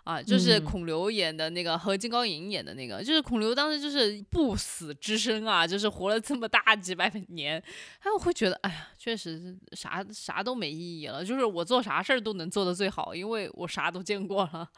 [0.10, 0.64] 啊，就是嗯。
[0.64, 7.62] 孔刘演的那个和金高银演的那个，就是孔刘当时就是不死之身啊，就是活了这么大几百 年，
[8.00, 14.70] 哎，我会觉得，哎呀，确实是啥啥都没意义了，就是我做啥事儿都能做得最好，因为我啥都见过了，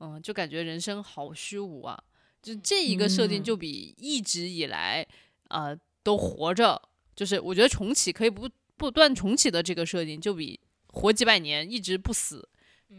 [0.00, 2.02] 嗯，就感觉人生好虚无啊，
[2.40, 3.44] 就这一个设定嗯。
[3.44, 5.06] 就比一直以来
[5.48, 6.80] 呃都活着，
[7.14, 12.48] 就是我觉得重启可以不不断重启的这个设定，就比活几百年一直不死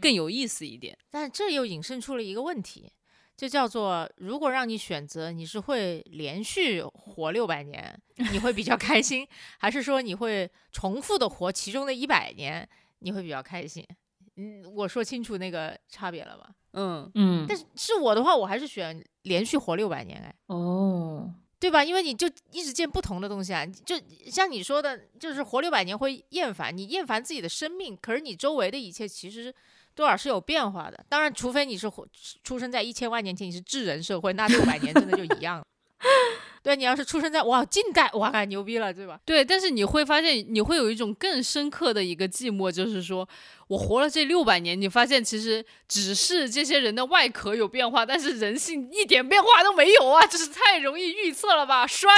[0.00, 0.96] 更有意思一点。
[1.10, 2.92] 但这又引申出了一个问题，
[3.36, 7.98] 就叫做如果让你选择，你是会连续活六百年，
[8.32, 9.26] 你会比较开心，
[9.58, 13.84] 还是说你会重复的活其中的一百年，你会比较开心？
[14.36, 16.50] 嗯，我说清楚那个差别了吧？
[16.72, 21.84] 嗯，嗯，但是是我的话，我还是选连续活六百年，哎，哦，对吧？
[21.84, 23.94] 因为你就一直见不同的东西啊，就
[24.30, 29.54] 像你说的，就是活六百年会厌烦，你厌烦自己的生命，可是你周围的一切其实
[29.94, 31.04] 多少是有变化的。
[31.06, 32.08] 当然，除非你是活
[32.42, 35.62] 出生在一千万年前，你是智人社会，那六百年真的就一样。
[36.62, 39.18] 对你要是出生在哇近代，哇牛逼了，对吧？
[39.24, 43.26] 对，但是你会发现，你会有一种更深刻的一个寂寞，就是说
[43.68, 51.86] 我活了这六百年，你发现其实只是这些人的外壳有变化，但是人性一点变化都没有啊，就是太容易预测了吧？
[51.86, 52.10] 衰。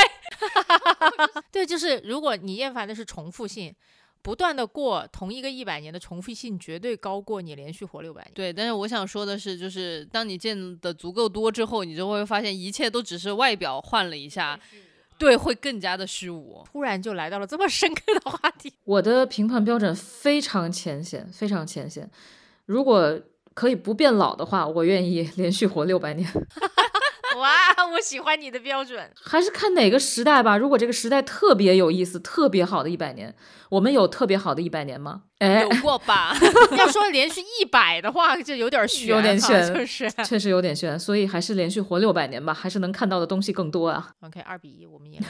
[1.52, 3.72] 对，就是如果你厌烦的是重复性，
[4.22, 8.30] 不断的过同一个一百年的重复性，绝对高过你连续活六百年。
[8.32, 14.58] 对，但是我想说的是，就是当你见的足够多之后，你就会发现一切都只是外表换了一下，
[15.18, 16.62] 对，会更加的虚无。
[16.70, 22.08] 突然就来到了这么深刻的话题，我的评判标准非常浅显，非常浅显。
[22.66, 23.20] 如果
[23.54, 26.26] 可以不变老的话，我愿意连续活六百年。
[27.42, 29.10] 哇，我喜欢你的标准。
[29.20, 30.56] 还是看哪个时代吧。
[30.56, 33.34] 如果这个时代特别有意思、特别好的一百年，
[33.68, 35.24] 我们有特别好的一百年吗？
[35.38, 36.32] 哎有，过吧？
[36.78, 40.08] 要说连续一百的话，就有点悬，有点悬就是。
[40.24, 44.12] 确实有点悬，所以还是连续活六百年吧，还是能看到的东西更多啊。
[44.20, 45.20] OK，二比一，我们赢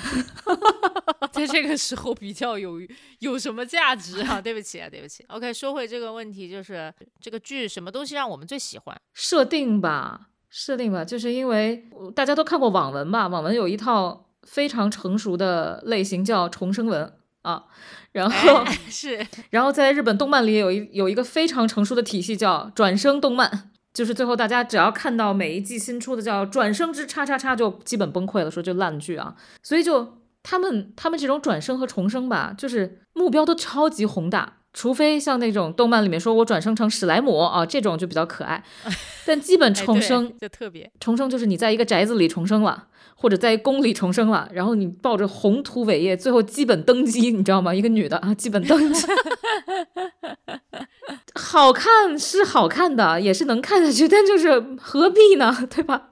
[1.33, 2.79] 在这个时候比较有
[3.21, 4.21] 有什么价值。
[4.23, 4.39] 啊？
[4.39, 5.25] 对不起啊，对不起。
[5.29, 9.01] OK，说回这个问题，就是这个剧什么东西让我们最喜欢？
[9.15, 11.83] 设定吧，设定吧，就是因为
[12.15, 17.11] 大家都看过网文吧，网文有一套非常成熟的类型叫重生文
[17.41, 17.65] 啊，
[18.13, 34.59] 然后、哎是 然后在日本动漫里有一有一个非常成熟的体系叫转生动漫，就是最后大家只要看到每一季新出的叫转生之叉叉叉就基本崩溃了，说这烂剧啊，所以就他们他们这种转生和重生吧，就是目标都超级宏大。
[34.73, 38.63] 除非像那种动漫里面说我转生成史莱姆啊，这种就比较可爱，
[39.27, 47.75] 但基本重生就特别重生就是你在一个宅子里重生了，或者在宫里重生了，然后你抱着宏图伟业，最后基本登基，你知道吗？
[47.75, 49.07] 一个女的啊， 基本登基，
[51.35, 55.67] 好看是好看的，也是能看下去，但就是何必呢？
[55.71, 56.09] 对吧？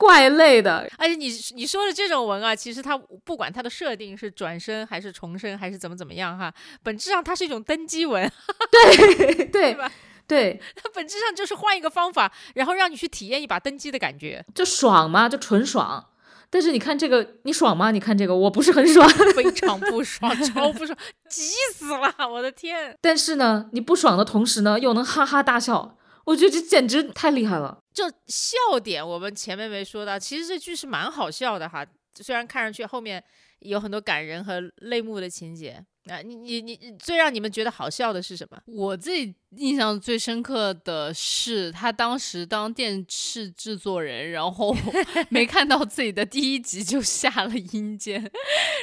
[0.00, 6.50] 怪累的，而且你你说的这种文啊，其实它不管它的设定是转生还是重生还是怎么怎么样哈，
[6.82, 8.30] 本质上它是一种登基文，
[8.70, 9.92] 对 对吧
[10.26, 16.06] 对，它 本质上就是换一个方法，然后让你去体验一把登基的感觉，就爽嘛，就纯爽。
[16.52, 17.90] 但是你看这个，你爽吗？
[17.90, 19.08] 你看这个，我不是很爽。
[19.36, 22.28] 非常不爽， 超不爽，急死了！
[22.28, 27.78] 我的天，但是呢，你不爽的同时呢，又能哈哈大笑，我觉得这简直太厉害了。
[28.08, 33.22] 就笑点我们前面没说到，其实这剧是蛮好笑的哈，虽然看上去后面
[33.58, 35.84] 有很多感人和泪目的情节。
[36.06, 38.58] 啊，你你你最让你们觉得好笑的是什么？
[38.64, 44.74] 我自己印象最深刻的是，他当时当电视制作人，然后
[45.28, 48.18] 没看到自己的第一集就下了阴间，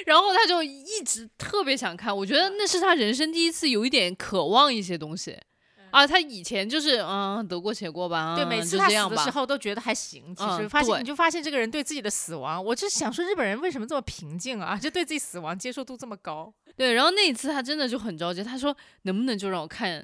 [0.05, 2.15] 然后他就一直特别想看。
[2.15, 5.35] 我觉得那是他人生第一次有一点渴望一些东西
[5.91, 6.05] 啊。
[6.07, 14.77] 他以前就是嗯得过且过吧，对，嗯每次他死的时候都觉得还行，其实嗯发现、对你就发现这个人对自己的死亡，我就想说日本人为什么这么平静啊？
[14.77, 16.53] 就对自己死亡接受度这么高。
[16.77, 20.03] 对，然后那一次他真的就很着急，他说能不能就让我看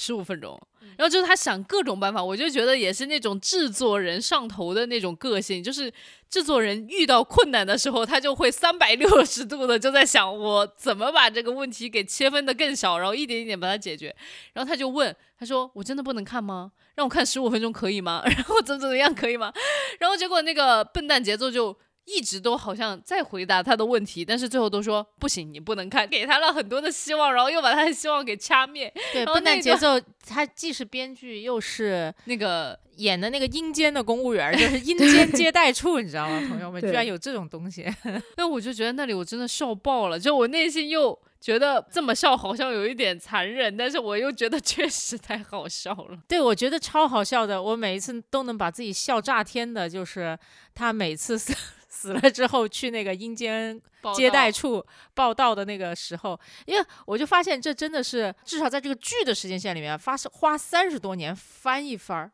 [0.00, 0.58] 十五分钟？
[0.96, 5.92] 然后就是他想各种办法，我就觉得也是那种制作人上头的那种个性，就是
[6.30, 14.14] 制作人遇到困难的时候，他就会三百六十度的就在想我怎么把这个问题给切分的更小，然后一点一点把它解决。
[14.54, 16.72] 然后他就问，他说我真的不能看吗？
[16.94, 18.22] 让我看十五分钟可以吗？
[18.26, 19.52] 然后怎么怎么样可以吗？
[19.98, 21.76] 然后结果那个笨蛋节奏就。
[22.04, 28.92] 一直都好像在回答他的问题，但是最后都说不行，你不能看，给他了很多的希望，然后又把他的希望给掐灭。
[29.12, 36.40] 对，然后笨蛋那节奏，他既是编剧又是那个演的那个阴间的公务员，就是阴间接待处，你知道吗？
[36.48, 37.86] 朋友们，居然有这种东西。
[38.36, 46.18] 那我就觉得那里我真的笑爆了，就我内心又觉得这么笑好像有一点残忍，但是我又觉得确实太好笑了。
[46.26, 50.38] 对，我觉得超好笑的，我每一次都能把自己笑炸天的，就是
[50.74, 51.38] 他每次
[52.00, 53.78] 死死了之后去那个阴间
[54.14, 54.82] 接待处
[55.12, 62.32] 报道的那个时候，因为我就发现这真的是至少在这个剧的时间线里面，发生花三十多年翻一番儿。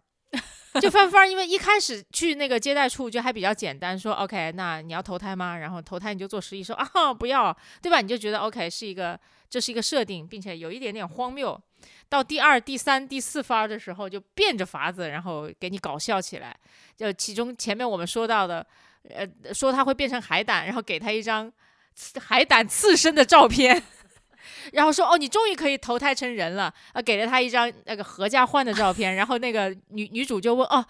[0.80, 5.56] 就翻番儿，因为一开始去那个接待处就还比较简单，说 OK，那你要投胎吗？
[5.56, 8.00] 然后投胎你就做实习，说啊不要，对吧？
[8.00, 11.60] 你就觉得 OK 是一个这是一个设定，并且有一点点荒谬。
[12.08, 16.54] 到第二、第三、第四番的时候，就变着法子，然后给你搞笑起来。
[16.96, 18.64] 就其中前面我们说到的，
[19.14, 21.52] 呃，说他会变成海胆，然后给他一张
[22.20, 23.82] 海胆刺身的照片，
[24.72, 30.84] 然后说哦，你终于可以投胎成人了，呃，给了他一张那个合家欢的照片，然后那个女女主就问哦，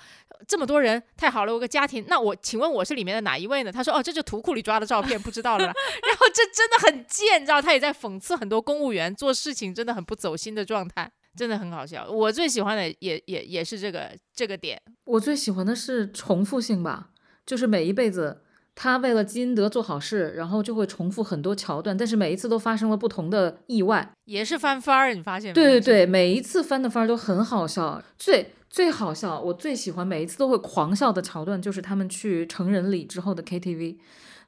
[0.48, 3.70] 这么多人，太好了，我有个家庭，那我请问我是里面的哪一位呢？
[3.70, 5.64] 他说哦，这就图库里抓的照片，不知道了。
[5.66, 11.10] 然后这真的很贱，你知道，他也在讽刺很多公务员做事情真的很不走心的状态。
[11.36, 17.10] 真的很好笑，我最喜欢的也也也是这个这个点，我最喜欢的是重复性吧，
[17.46, 18.42] 就是每一辈子
[18.74, 24.12] 他为了基因德做好事，然后就会重复很多桥段，但是每一次都发生了不同的意外。
[24.26, 25.54] 也是翻番儿，你发现没？
[25.54, 28.02] 对对对，每一次翻的番儿都很好笑。
[28.18, 33.96] 最最好笑，我最喜欢每一次都会狂笑的桥段，就是他们去成人礼之后的 KTV，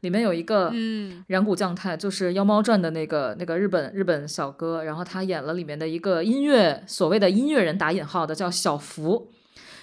[0.00, 9.30] 里面有一个嗯，染谷将太，就是《妖猫传》的那个那个日本日本小哥，然后他演了里面的一个音乐所谓的音乐人打引号的叫小福，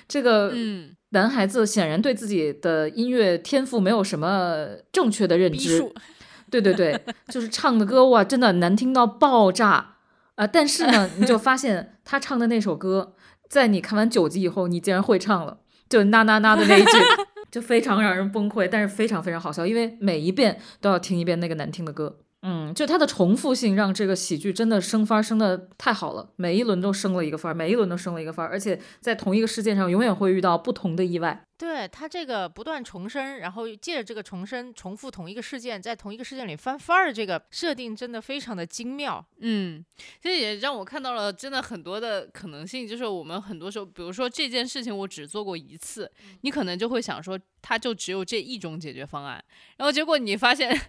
[0.07, 5.81] 这个嗯，男孩子显然对自己的音乐天赋没有什么正确的认知，
[6.51, 9.93] 对对对，就是唱的歌哇，真的难听到爆炸。
[10.35, 13.13] 啊、但是呢， 你就发现他唱的那首歌，
[13.47, 16.91] 在你看完九集以后，你竟然会唱了，就那那那的那一句，
[17.49, 22.17] 就非常让人崩溃，但是非常非常好笑，因为每一遍都要听一遍那个难听的歌。
[22.47, 31.43] 嗯，就它的重复性让这个喜剧真的升番升的太好了，每一轮都升了一个番儿，每一轮都升了一个番儿，而且在同一个事件上永远会遇到不同的意外。
[31.57, 39.25] 对他这个不断重生，然后借着这个重生重复同一个事件，在同一个事件里翻番儿的这个设定真的非常的精妙。
[39.39, 39.83] 嗯，
[40.21, 49.43] 这也让我看到了真的很多的可能性，就是我们很多时候，比如说这件事情我只做过一次，你可能就会想说，它就只有这一种解决方案，
[49.77, 50.79] 然后结果你发现。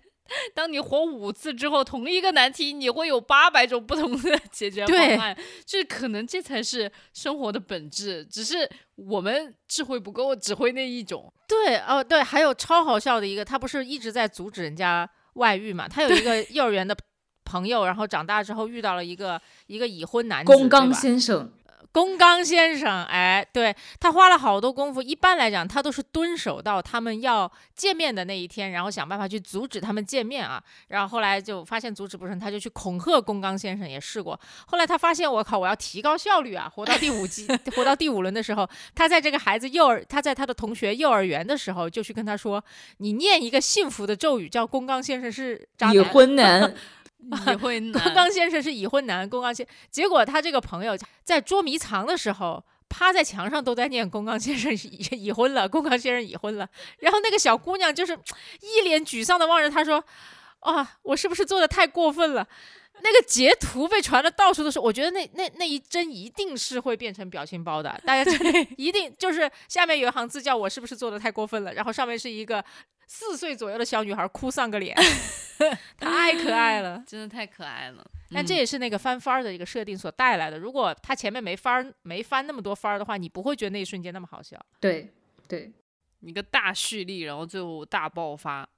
[0.54, 11.32] 当你活五次之后，同一个难题你会有八百种不同的解决方案，这可能这才是生活的本质，只是我们智慧不够，只会那一种。
[11.48, 15.88] 对，哦，对，还有超好笑的一个，他不是一直在阻止人家外遇嘛？
[15.88, 16.96] 他有一个幼儿园的
[17.44, 21.52] 朋友，然后长大之后遇到了一个一个已婚男子，宫刚先生。
[21.96, 25.00] 宫刚先生，哎，对他花了好多功夫。
[25.00, 30.62] 一般来讲，他都是蹲守到他们要见面的那一天，然后想办法去阻止他们见面啊。
[30.88, 34.38] 然后后来就发现阻止不成，他就去恐吓宫刚先生，也试过。
[34.66, 36.70] 后来他发现，我靠，我要提高效率啊！
[36.74, 42.62] 活到第五季， 活到第五轮的时候，他在这个孩子幼儿，他在他的同学幼儿园的时候，就去跟他说
[42.98, 46.74] ：“你念一个幸福的咒语，叫宫刚先生是已婚男。”
[47.18, 49.28] 已婚 男，宫刚先生是已婚男。
[49.28, 56.68] 宫刚先，结果他这个朋友在捉迷藏的时候，趴在墙上都在念宫刚先生已已婚了，宫刚先生已婚了。
[56.98, 58.16] 然后那个小姑娘就是
[58.60, 60.02] 一脸沮丧的望着他说
[60.60, 62.46] ：“啊，我是不是做的太过分了？”
[63.02, 68.32] 那个截图被传的到处都是，我觉得那那那一帧一定是会变成表情包的，大家
[68.78, 72.64] 一定就是下面有一行字叫我是不是做的太过分了，然后上面是一个
[73.06, 74.96] 四岁左右的小女孩哭丧个脸，
[75.98, 78.04] 太可爱了，真的太可爱了。
[78.30, 84.58] 但这也是那个翻番儿的一个设定所带来的，如果他前面没翻儿没翻那么多番儿的话，你不会觉得那一瞬间那么好笑。
[84.80, 85.08] 对
[85.46, 85.72] 对，
[86.20, 88.68] 一个大蓄力，然后最后大爆发。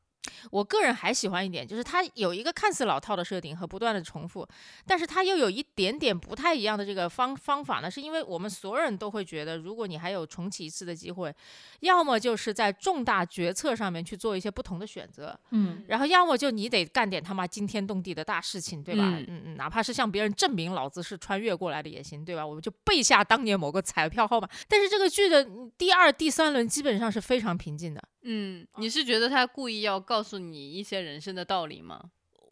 [0.50, 4.46] 我个人还喜欢一点，就是它有一个看似老套的设定和不断的重复，
[4.86, 11.34] 但是它又有一点点不太一样的这个方方法呢，是因为我们所有人都会觉得，如果你还有重启一次的机会，
[11.80, 19.02] 要么就是在重大决策上面去做一些不同的选择，嗯，然后要么就你得干点他妈惊天动地的大事情，对吧？
[19.04, 22.46] 嗯嗯，哪怕是向别人证明老子是穿越过来的也行，对吧？
[22.46, 24.48] 我们就背下当年某个彩票号码。
[24.68, 28.02] 但是这个剧的第二、第三轮基本上是非常平静的。
[28.22, 32.00] 嗯，你是觉得他故意要告诉你一些人生的道理吗？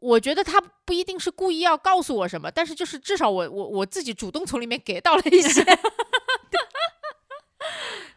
[0.01, 5.65] 我觉得他不一定是故意要告诉我什么，但是就是至少我我我自己主动从里面给到了一些。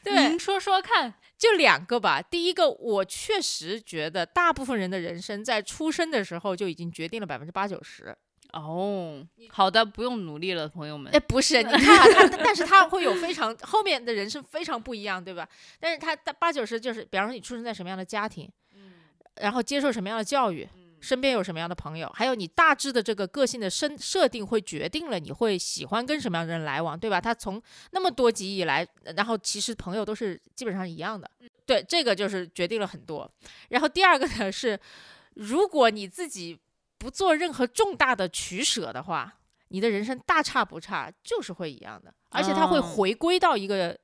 [0.04, 2.22] 对，您说说看，就两个吧。
[2.22, 8.16] 第一个，我确实觉得大部分人的人生在出生的时候就已经决定了百分之八九十。
[8.54, 11.12] 哦，好的，不用努力了，朋友们。
[11.14, 15.48] 哎，不是，你看啊他，但是他会有非常后面的人生非常不一样，对吧？
[15.80, 18.52] 但是他八九十就是，比方说你出生在什么样的家庭，嗯，
[19.40, 20.68] 然后接受什么样的教育，
[21.02, 27.20] 身边有什么样的朋友，还有你大致的这个个性的生设定，会决定了你会喜欢跟什么样的人来往，对吧？
[27.20, 31.30] 他从那么多集以来，然后其实朋友都是基本上一样的，
[31.66, 33.30] 对，这个就是决定了很多。
[33.70, 34.80] 然后第二个呢是，
[35.36, 36.60] 如果你自己。
[37.02, 39.34] 不做任何重大的取舍的话，
[39.70, 43.98] 你的人生大差不差，就是会一样的，而且他会回归到一个。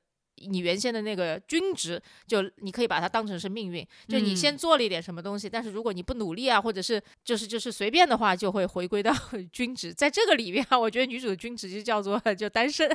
[0.46, 3.86] 你原先的那个均值，就你可以把它当成是命运。
[4.08, 9.12] 就你先做了一点什么东西，但是如果你不努力啊，或者是就是就是随便的话，就会回归到
[9.52, 9.92] 均值。
[9.92, 12.90] 在这个里面啊，我觉得女主的均值就叫做 就单身，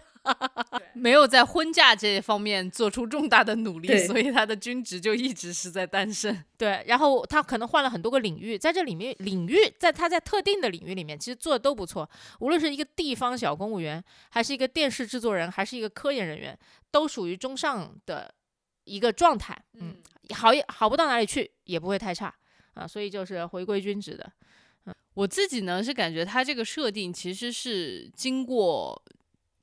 [0.93, 6.43] 没有在婚嫁这方面做出重大的努力，所以她的均值就一直是在单身。
[6.57, 12.07] 对，然后她可能换了很多个领域，在这里面领域，在她在特定的领域里面，其实做的都不错。
[12.39, 16.57] 无论是一个地方小公务员，还是一个电视制作人，还是一个科研人员。
[16.91, 18.33] 都属于中上的
[18.83, 19.95] 一个状态，嗯，
[20.35, 22.33] 好也好不到哪里去，也不会太差
[22.73, 24.31] 啊，所以就是回归均值的。
[24.85, 29.01] 嗯，我自己呢是感觉它这个设定其实是经过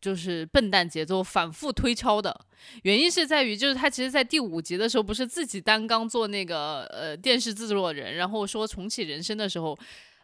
[0.01, 2.47] 就是笨蛋节奏反复推敲的，
[2.83, 9.79] 原因是在于就是他其实在第五集的时候不是自己单刚做那个呃电视制作人，然后说重启人生的时候。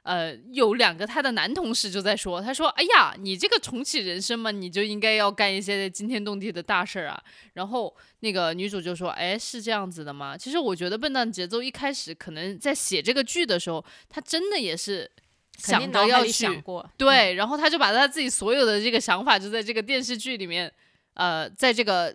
[0.05, 7.19] 呃，有两个他的男同事就在说，他说：“哎呀，你这个重启人生嘛，你就应该要干一些惊天动地的大事儿啊。”
[7.55, 15.11] 然后那个女主就说：“哎，是这样子的吗？”其实我觉得笨蛋节奏一开始可能在写这个剧的时候，他真的也是
[15.57, 16.63] 想着要去
[16.99, 20.71] 对，然后他就把他自己所有的这个想法就在这个电视剧里面，
[21.15, 22.15] 呃，在这个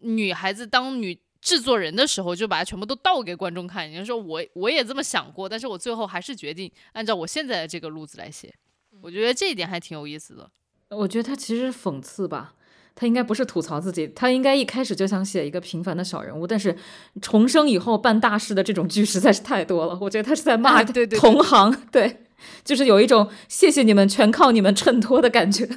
[0.00, 1.18] 女孩子当女。
[1.42, 8.54] 制作人的时候就把它全部都倒给观众看，就说我我也这么想过，但是我最后还是决定按照我现在的这个路子来写。
[9.02, 10.48] 我觉得这一点还挺有意思的。
[10.90, 12.54] 我觉得他其实讽刺吧，
[12.94, 16.76] 他应该不是吐槽自己，他应该一开始就想写一个平凡的小人物，但是
[17.20, 19.98] 重生以后办大事的这种剧实在是太多了。
[20.00, 22.18] 我觉得他是在骂 对对同行，对。
[22.64, 25.68] 就是有一种谢谢你们，全靠你们衬托的感觉。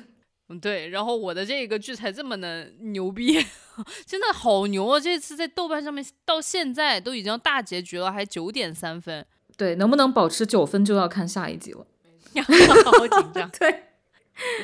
[0.49, 0.89] 嗯，对。
[0.89, 3.43] 然后我的这个剧才这么的牛逼，
[4.05, 4.99] 真的好牛啊！
[4.99, 9.25] 这次在豆瓣上面到现在都已经大结局了，还九点三分。
[9.57, 11.85] 对，能不能保持九分就要看下一集了。
[12.85, 13.49] 好紧张。
[13.57, 13.83] 对，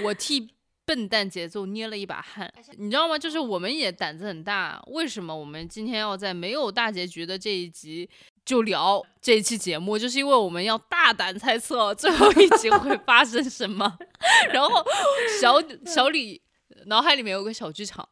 [0.04, 0.50] 我替
[0.86, 3.18] 笨蛋节奏捏了一把汗，你知道吗？
[3.18, 4.84] 就是我们也胆子很大。
[4.88, 8.10] 为什么我们今天要在没有大结局的这一集
[8.46, 9.98] 就聊这一期节目？
[9.98, 13.98] 就是因为我们要大胆猜测最后一集会 发生什么。
[14.52, 14.84] 然后
[15.40, 16.42] 小 小李
[16.86, 18.08] 脑海里面有个小剧场。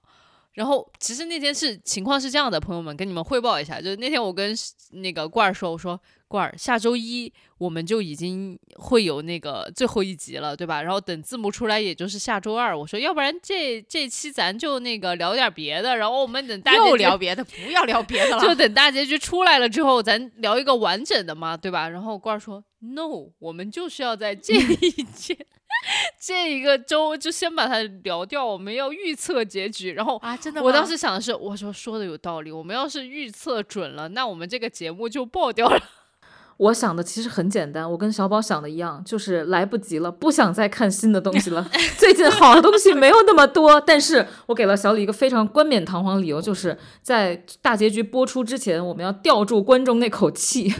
[0.59, 4.53] 然后其实那天是情况是这样的，朋友们跟你们汇报一下，就是那天我跟
[4.91, 5.97] 那个罐儿说，我说。
[6.27, 10.79] 罐儿，下周一我们就已经会有那个最后一集了，对吧？
[10.79, 12.77] 然后等字幕出来，也就是下周二。
[12.77, 21.89] 我说，要不然这这期咱就那个聊点别的，然后我们等大又聊别的，不要聊别的 了，就等大结局出来了之后，咱聊一个完整的嘛，对吧？
[21.89, 25.35] 然后罐儿说，no，我们就是要在这一节
[26.19, 29.93] 这一个周就先把它聊掉，我们要预测结局。
[29.93, 35.81] 然后啊，真的，我当时想的是，我说说的有道理，我们要是预测准了，那我们这个节目就爆掉了。
[36.57, 41.65] 我想的其实很简单，我跟小宝想的一样，就是来不及了，不想再看新的东西了。
[41.97, 50.73] 最近好的东西没有那么多，但是我给了小李一个非常冠冕堂皇的理由，就是在大结局播出之前，我们要吊住观众那口气。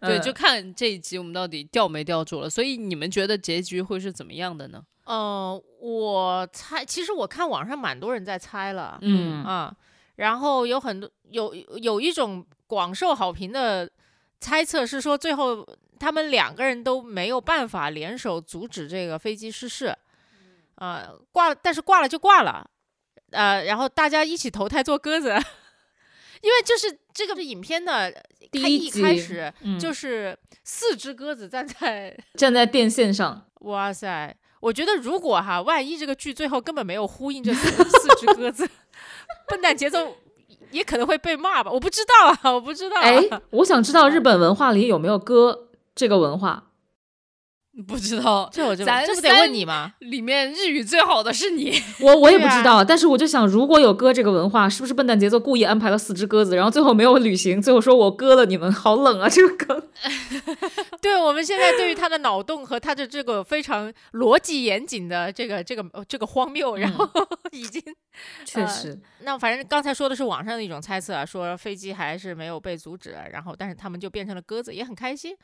[0.00, 2.48] 对，就看这一集我们到底吊没吊住了。
[2.50, 4.82] 所以你们觉得结局会是怎么样的呢？
[5.06, 9.74] 嗯，我猜，其实我看网上蛮多人在猜了，嗯啊，
[10.16, 12.46] 然后有很多有有一种。
[12.70, 13.90] 广受好评的
[14.38, 15.66] 猜测是说，最后
[15.98, 19.92] 他们两个人都没有办法联手阻止这个飞机失事，
[20.76, 22.64] 啊，挂，但是挂了就挂了，
[23.32, 25.36] 呃，然后大家一起投胎做鸽子，
[26.40, 28.12] 因为就是这个影片的
[28.50, 38.68] 第一集开始就是四只鸽子站在 站在电线上，哇塞，我觉得如果哈，万一这个剧最后根本没有呼应这四 四只鸽子，
[39.48, 40.16] 笨蛋节奏。
[40.72, 42.96] 也可能会被骂吧，我不知道啊，我不知道。
[43.00, 43.18] 哎，
[43.50, 46.69] 我想知道日本文化里有没有歌这个文化。
[47.86, 49.94] 不知道，这我就咱这不得问你吗？
[50.00, 59.82] 里面日语最好的是你， 我我也不知道，但是我就想，如果有割这个文化，是不是笨蛋节奏故意安排了四只鸽子，然后最后没有履行，最后说我割了你们，好冷啊这个梗。
[61.00, 67.08] 对我们现在对于他的脑洞和他的这个非常逻辑严谨的这个这个这个荒谬，然后
[67.52, 67.82] 已经
[68.44, 69.00] 确实。
[69.20, 75.34] 那反正刚才说的是网上的一种猜测啊，说飞机还是没有被阻止，然后但是他们就变成了鸽子，也很开心。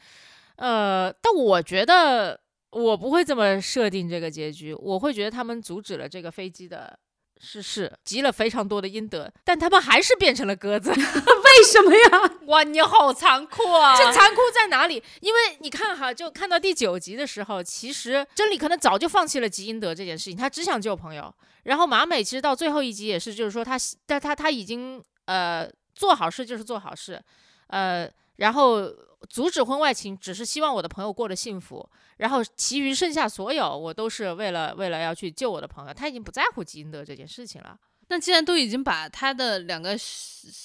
[0.57, 2.41] 呃，但我觉得
[2.71, 6.99] 我不会这么设定这个结局，我会觉得他们阻止了这个飞机的
[7.39, 12.33] 失事，积了非常多的阴德，但他们还是变成了鸽子， 为什么呀？
[12.47, 13.97] 哇，你好残酷啊！
[13.99, 15.03] 这残酷在哪里？
[15.21, 21.33] 因为你看哈，就看到第九集的时候，其实真理可能早就放弃了积阴德这件事情，他只想救朋友。
[21.65, 23.77] 然后马美其实到最后一集也是，就是说他，
[24.07, 27.23] 但他他已经呃做好事就是做好事，
[27.67, 28.91] 呃，然后。
[29.27, 35.95] 阻止婚外情，只是希望我的朋友过得幸福，然后其余剩下所有，我都是为了为了要去救我的朋友。
[35.95, 37.79] 他已经不在乎基因德这件事情了。
[38.09, 39.99] 那既然都已经把他的两个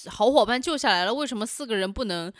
[0.08, 2.32] 好伙伴救下来了，为什么四个人不能？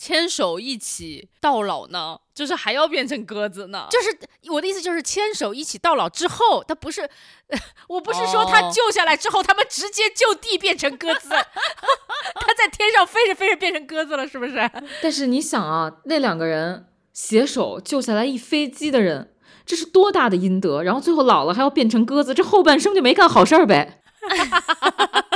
[0.00, 3.86] 牵手一起到老呢，就是还要变成鸽子呢？
[3.90, 4.18] 就是
[4.50, 7.06] 我的意思，就是牵手一起到老之后，他不是，
[7.86, 14.70] 我不是说他救下来之后，他们直接就地变成鸽子， 他在天上飞着飞着变成鸽子了，是不是？
[15.02, 19.34] 但是你想啊，那两个人携手救下来一飞机的人，
[19.66, 20.82] 这是多大的阴德？
[20.82, 24.00] 然后最后老了还要变成鸽子，这后半生就没干好事儿呗。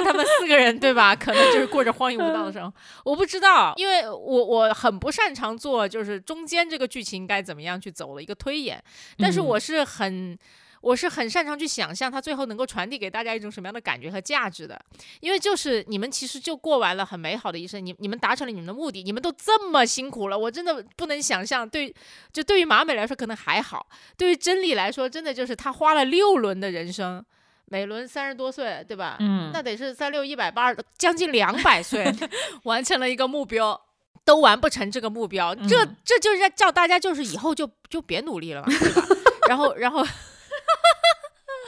[0.00, 1.14] 那他们四个人对吧？
[1.14, 2.72] 可能 就是过着荒淫无道的生活。
[3.04, 8.82] 我不知道，因为我我很不擅长做，就是中间这个剧情该怎么样去走的一个推演。
[9.18, 10.38] 但是我是很，
[10.80, 14.80] 我是很擅长去想象他最后能够传递给大家一种什么样的感觉和价值的。
[15.20, 21.68] 因为就是你们其实就过完了很美好的一生，你你们达成了你们的目的，你们都这么辛苦了，我真的不能想象。
[21.68, 21.94] 对，
[22.32, 23.86] 就对于马美来说可能还好，
[24.16, 27.24] 对于真理来说，真的就是他花了六轮的人生。
[27.72, 29.16] 每轮三十多岁，对吧？
[29.20, 32.12] 嗯，那得是三六一百八十，将近两百岁，
[32.64, 33.80] 完成了一个目标，
[34.24, 39.02] 都完不成这个目标，这这就是叫大家就是以后就就别努力了嘛，对吧？
[39.48, 40.04] 然后然后。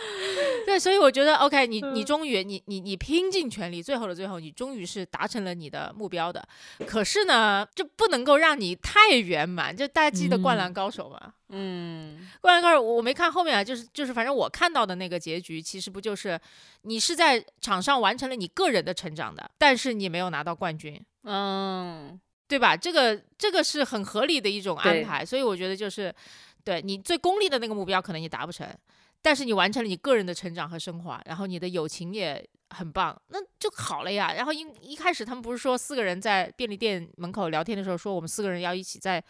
[0.66, 6.46] 对，所以我觉得，OK，你你终于你你你拼尽全力，最后的最后，你终于是达成了你的目标的。
[6.86, 9.76] 可是呢，这不能够让你太圆满。
[9.76, 11.34] 就大家记得《灌篮高手》吗？
[11.48, 16.40] 嗯，《灌篮高手》我没看后面啊，就是就是，反正我看到的那个结局，其实不就是
[16.82, 21.00] 你是在场上完成了你个人的成长的，但是你没有拿到冠军。
[21.24, 22.20] 嗯。
[22.48, 22.76] 对吧？
[22.76, 26.14] 这个这个是很合理的一种安排，所以我觉得就是，
[26.62, 28.68] 对你最功利的那个目标可能你达不成，
[29.22, 34.34] 但是你完成了你个人的成长和升华，然后你的友情也很棒，那就好了呀。
[34.34, 39.22] 然后一一开始他们不是说四个人在便利店门口聊天的时候说我们四个人要一起在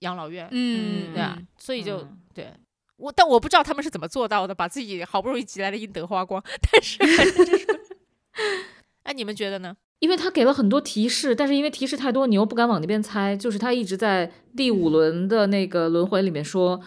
[0.00, 2.52] 养老院，嗯，对啊嗯，所以就、嗯对。
[2.96, 6.42] 我但我不知道他们是怎么做到的，把自己好不容易积来的阴德花光。
[6.60, 6.98] 但是
[9.04, 9.76] 哎，你们觉得呢？
[10.00, 13.36] 因为他给了很多提示，但是因为提示太多，你又不敢往那边猜。
[13.36, 16.80] 就是他一直在第五轮的那个轮回里面说，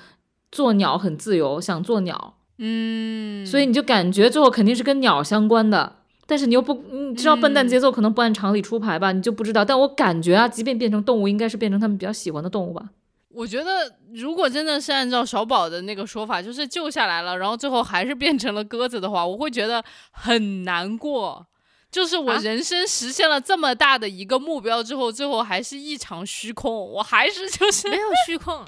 [0.52, 5.98] 做鸟很自由，想做鸟，嗯，所以你就感觉最后肯定是跟鸟相关的。
[6.28, 9.66] 但是你又不，你知道笨蛋嗯节奏可能不按常理出牌吧，你就不知道。
[9.66, 12.90] 但我感觉啊，即便变成动物，应该是变成他们比较喜欢的动物吧。
[13.34, 21.48] 我觉得，如果真的是按照小宝的那个说法，就是救下来了，然后最后还是变成了鸽子的话，我会觉得很难过。
[21.90, 28.64] 就是我啊人生实现了这么大的一个目标之后，最后还是一场虚空，我还是就是没有虚空，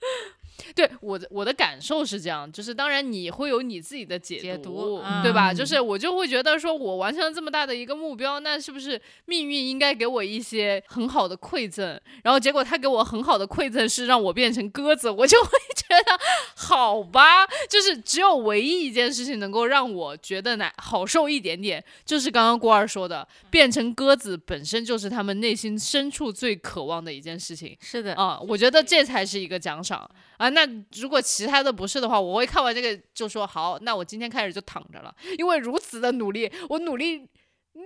[0.74, 5.52] 对我的我的感受是这样，就是当然你会有你自己的解解读，读对吧？
[5.52, 12.00] 嗯就是我就会觉得说，我完成了这么大的一个目标，那是不是命运应该给我一些很好的馈赠？
[12.22, 16.18] 然后结果他给我很好的馈赠是让我变成鸽子，我就会觉得
[16.56, 27.76] 好吧，就是只有唯一一件事情能够让我觉得难好受一点点，就是刚刚郭二说的，变成鸽子本身就是他们内心深处最渴望的一件事情。
[27.80, 30.48] 是的，啊、我觉得这才是一个奖赏啊。
[30.54, 37.28] 那如果其他的不是的话，我会看完这个就说好，那我今天开始就躺着了，因为如此的努力，我努力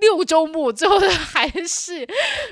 [0.00, 2.06] 六周目，最后还是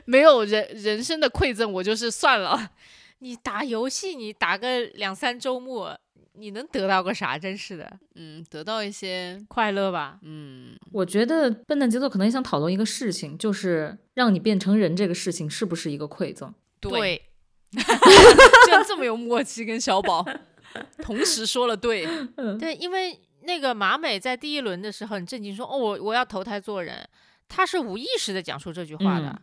[0.07, 2.71] 没有人人生的馈赠，我就是算了。
[3.21, 5.89] 你打游戏，你打个两三周目，
[6.35, 7.39] 你能得到个啥？
[7.39, 10.19] 真是的，嗯，得到一些，快乐吧？
[10.23, 16.53] 嗯，我觉得笨蛋节奏可能也想讨论一个事情，就是让你变成人这个事情是不是一个馈赠？
[16.79, 17.23] 对，
[18.67, 20.25] 居然这么有默契，跟小宝
[21.03, 22.07] 同时说了对，
[22.59, 27.09] 对，因为那个马美在第一轮的时候很震惊，说：“哦，我我要投胎做人。”
[27.49, 29.29] 他是无意识的讲出这句话的。
[29.29, 29.39] 嗯。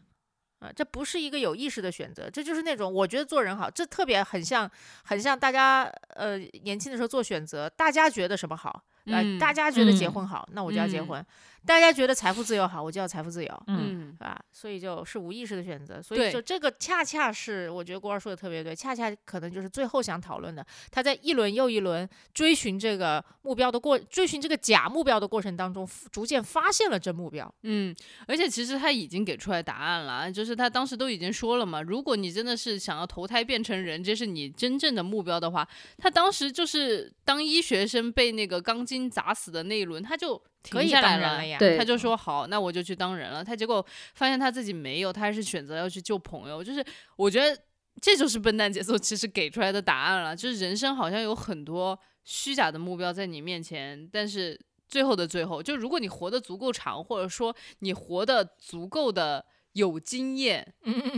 [0.60, 4.70] 啊，这不是一个有意识的选择，这就是那种我觉得做人好，这特别很像，
[5.04, 5.84] 很像大家
[6.16, 10.12] 呃年轻的时候做选择，大家觉得什么好，呃，嗯大家觉得结嗯。
[10.14, 11.08] 婚好，那我就要结嗯。
[11.08, 11.22] 婚；
[11.66, 13.64] 大家觉得财富自由好，我就要财富自由。
[13.68, 14.40] 嗯，嗯是吧？
[14.52, 20.66] 所以就是无意识的选择，所以对就这个恰恰是我觉得郭二说的特别对，恰恰可能就是最后想讨论的。
[20.92, 27.54] 他在一轮又一轮追寻这个目标的过，追寻这个假目标的过程当中，逐渐发现了真目标。
[27.64, 27.96] 嗯，
[28.28, 43.44] 而且其实他已经给出来答案了，就是他当时都已经说了嘛，如果你真的是想要投胎变成人，这是你真正的目标的话，他当时就是当医学生被那个钢筋砸死的那一轮，他就可以停下来当人了呀对他就说好，那我就去当人了。
[43.44, 43.86] 他结果
[44.16, 46.64] 发现他自己没有，他还是选择要去救朋友。
[46.64, 46.84] 就是
[47.18, 47.58] 我觉得
[48.02, 60.74] 这就是笨蛋节奏其实给出来的答案了，就是人生好像有很多虚假的目标在你面前，但是最后的最后，就如果你活得足够长，或者说你活得足够的有经验，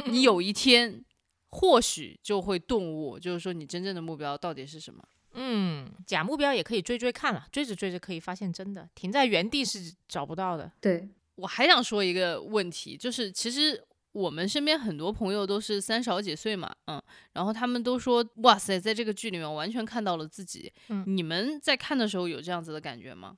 [0.08, 1.04] 你有一天
[1.50, 5.04] 或许就会顿悟，就是说你真正的目标到底是什么。
[5.36, 10.72] 嗯，假目标也可以追追看了，追着追着可以发现真的，停在原地是找不到的。
[10.82, 13.84] 对，我还想说一个问题，就是其实
[14.14, 17.02] 我们身边很多朋友都是三十好几岁嘛，嗯，
[17.34, 20.72] 然后他们都说，哇塞，在这个剧里面完全看到了自己。
[20.88, 23.38] 嗯你们在看的时候有这样子的感觉吗？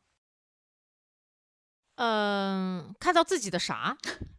[1.95, 3.97] 嗯，看到自己的啥？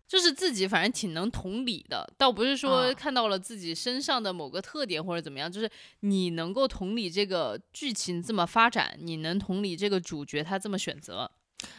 [0.08, 11.30] 就是自己反正挺能同理的，倒不是说啊看到了自己身上的某个特点或者怎么样，就是你能够同理这个剧情这么发展，你能同理这个主角他这么选择。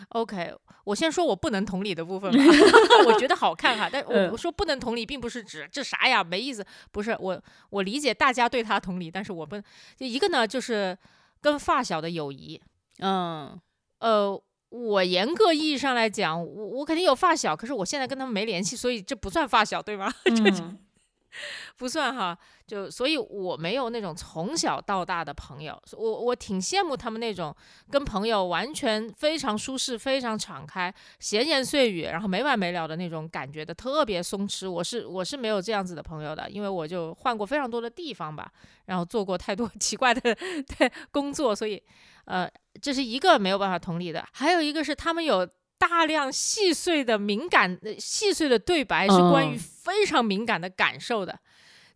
[0.09, 0.53] OK，
[0.84, 2.38] 我先说我不能同理的部分吧。
[3.07, 6.63] 我觉得好看哈，但我说不能同理，并不是指这啥呀，没意思。
[6.91, 9.57] 不是我我理解大家对他同理，但是我不
[9.97, 10.95] 就一个呢，就是
[11.41, 12.61] 跟发小的友谊。
[12.99, 13.59] 嗯
[13.99, 20.13] 呃，我严格意义上来讲，我我肯定有发小，可是我现在跟他们没联系，所以这不算发小，对吗？
[20.26, 20.78] 嗯
[21.77, 27.55] 不算哈，就所以我没有那种从小到大的朋友，我我挺羡慕他们那种
[27.89, 34.69] 跟朋友完全非常舒适、非常敞开、闲言碎语，然后没完没了的那种感觉的，特别松弛。
[34.69, 38.51] 我是我是没有这样子的朋友的，因为我就换过非常多的地方吧，
[38.86, 40.21] 然后做过太多 奇怪的
[40.77, 41.82] 对工作，所以
[42.25, 42.49] 呃，
[42.82, 45.47] 这是一个没有办法同理的，还有一个是他们有。
[45.80, 51.39] 大量细碎的敏感、呃细碎的对白是关于嗯非常敏感的感受的，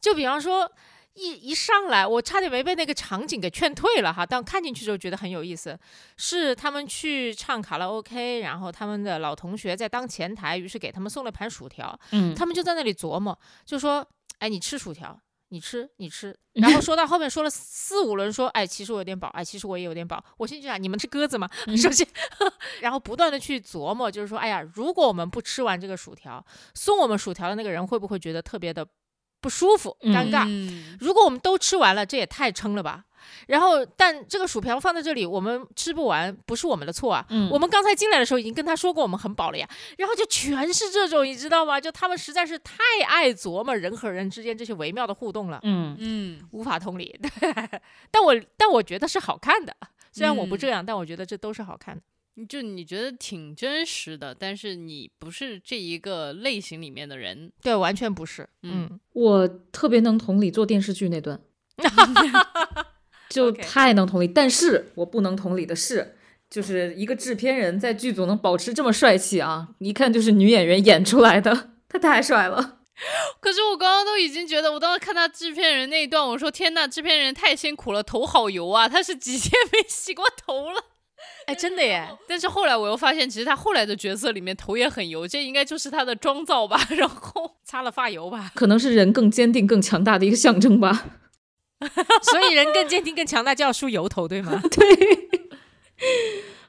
[0.01, 0.71] 就比方说，
[1.13, 4.25] 一一上来，我差点没被那个场景给劝退了哈。
[4.25, 5.77] 但看进去之后觉得很有意思，
[6.17, 14.07] 是他们去唱卡拉 OK，然后他们的老同学在当前台，于是给他们送了盘薯条，嗯，他们就在那里琢磨，就说
[14.39, 15.19] ：“哎，你吃薯条，
[15.49, 16.35] 你吃，你吃。
[16.53, 22.07] ”然后说到后面说了四五轮，说：“哎，其实我有点饱，哎，其实我也有点饱。”我心想：“你们是鸽子吗？” 首先，
[22.81, 28.87] 然后不断的去琢磨，就是说：“哎呀，如果我们不吃完这个薯条，送我们薯条的那个人会不会觉得特别的
[29.41, 30.45] 不舒服、嗯尴尬？
[30.47, 33.05] 嗯如果我们都吃完了，这也太撑了吧。”
[33.47, 37.25] 然后，但这个薯条放在这里，我们吃不完，不是我们的错啊。
[37.29, 39.67] 嗯我们刚才进来的时候已经跟他说过我们很饱了呀，
[39.97, 41.79] 然后就全是这种，你知道吗？
[41.79, 42.75] 就他们实在是太
[43.07, 47.17] 爱琢磨人和人之间这些微妙的互动了，嗯嗯，无法同理。
[47.21, 47.29] 对，
[48.09, 49.75] 但我但我觉得是好看的，
[50.11, 52.01] 虽然我不嗯这样，但我觉得这都是好看的。
[52.49, 58.41] 就你觉得挺真实的，但是你不是这一个类型里面的人，对，完全不是。
[58.63, 61.39] 嗯嗯，我特别能同理做电视剧那段，
[63.33, 64.27] 就太能同理。
[64.27, 66.15] 但是我不能同理的是，
[66.49, 72.79] 就是一个制片人在剧组能保持这么帅气啊，一看就是女演员演出来的，他太帅了。
[73.41, 78.87] 可是我刚刚都已经觉得，我当时看他制片人那一段，我说天呐，制片人太辛苦了，头好油啊！
[78.87, 80.79] 他是几天没 洗过头了。
[81.47, 86.79] 哎，真的耶，但是后来我又发现，其实他后来的角色里面头也很油，这应该就是他的妆造吧。
[86.95, 91.05] 然后擦了发油吧，可能是人更坚定、更强大的一个象征吧。
[92.31, 94.61] 所以人更坚定、更强大就要梳油头，对吗？
[94.71, 94.85] 对，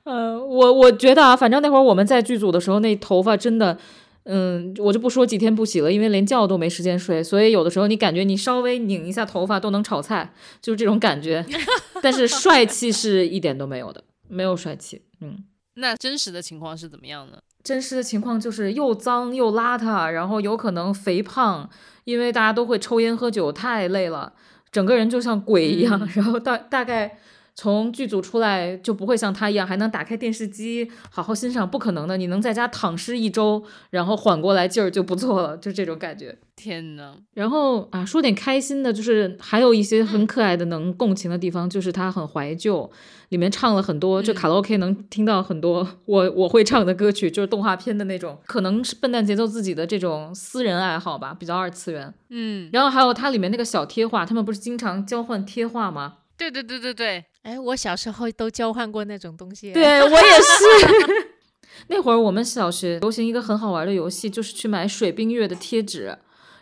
[0.04, 3.78] 呃，我我觉得啊，反正那会儿我们在剧组的时候，那头发真的，
[4.24, 11.44] 嗯，我就不说几天不洗了，因为连觉都没时间睡，所以有的时候你感觉你稍微拧一下头发都能炒菜，就是这种感觉。
[12.02, 15.02] 但是帅气是一点都没有的，没有帅气。
[15.20, 15.44] 嗯，
[15.74, 17.38] 那真实的情况是怎么样呢？
[17.62, 21.70] 真实的情况就是又脏又邋遢，然后有可能肥胖，
[22.04, 24.34] 因为大家都会抽烟喝酒，太累了，
[24.74, 25.96] 整个人就像鬼一样。
[26.02, 27.16] 嗯然后大大概
[27.56, 32.16] 从剧组出来就不会像他一样还能打开电视机好好欣赏，不可能的。
[32.16, 36.36] 你能在家躺尸一周，然后缓过来劲儿就不错了，就这种感觉。
[36.56, 42.88] 天呐，然后啊，说点开心的，就是还有一些很可爱的能共情的地方，就是他很怀旧，
[43.28, 52.14] 里面唱了很多，就嗯卡拉 OK 能听到很多我我会唱的歌曲，就是动画片的那种，可能是笨蛋节奏自己的这种私人爱好吧，比较二次元。
[52.30, 56.14] 嗯，然后还有它里面那个小贴画，他们不是经常交换贴画吗？
[56.36, 61.34] 对对对对对，哎，我小时候都交换过那种东西。，对我也是。
[61.88, 66.16] 那会儿我们小学流行一个很好玩的游戏，就是去买水冰月的贴纸，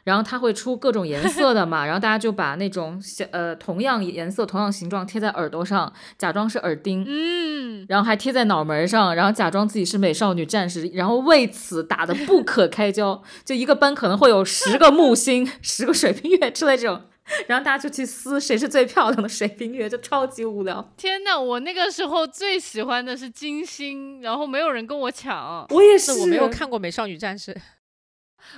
[0.04, 7.04] 然后它会出各种颜色的嘛，然后大家就把那种小呃同样颜色、同样形状贴在耳朵上，假装是耳钉。
[7.06, 13.22] 嗯，然后还贴在脑门上，然后假装自己是美少女战士，然后为此打得不可开交。
[13.44, 17.02] 就一个班可能会有十个木星、 十个水冰月之类这种，
[17.46, 20.92] 然后大家就去撕谁是最漂亮的水冰月，就超级无聊。
[20.96, 25.66] 天呐，我那个时候最喜欢的是金星，然后没有人跟我抢。
[25.70, 27.54] 我也是，我没有看过《美少女战士》，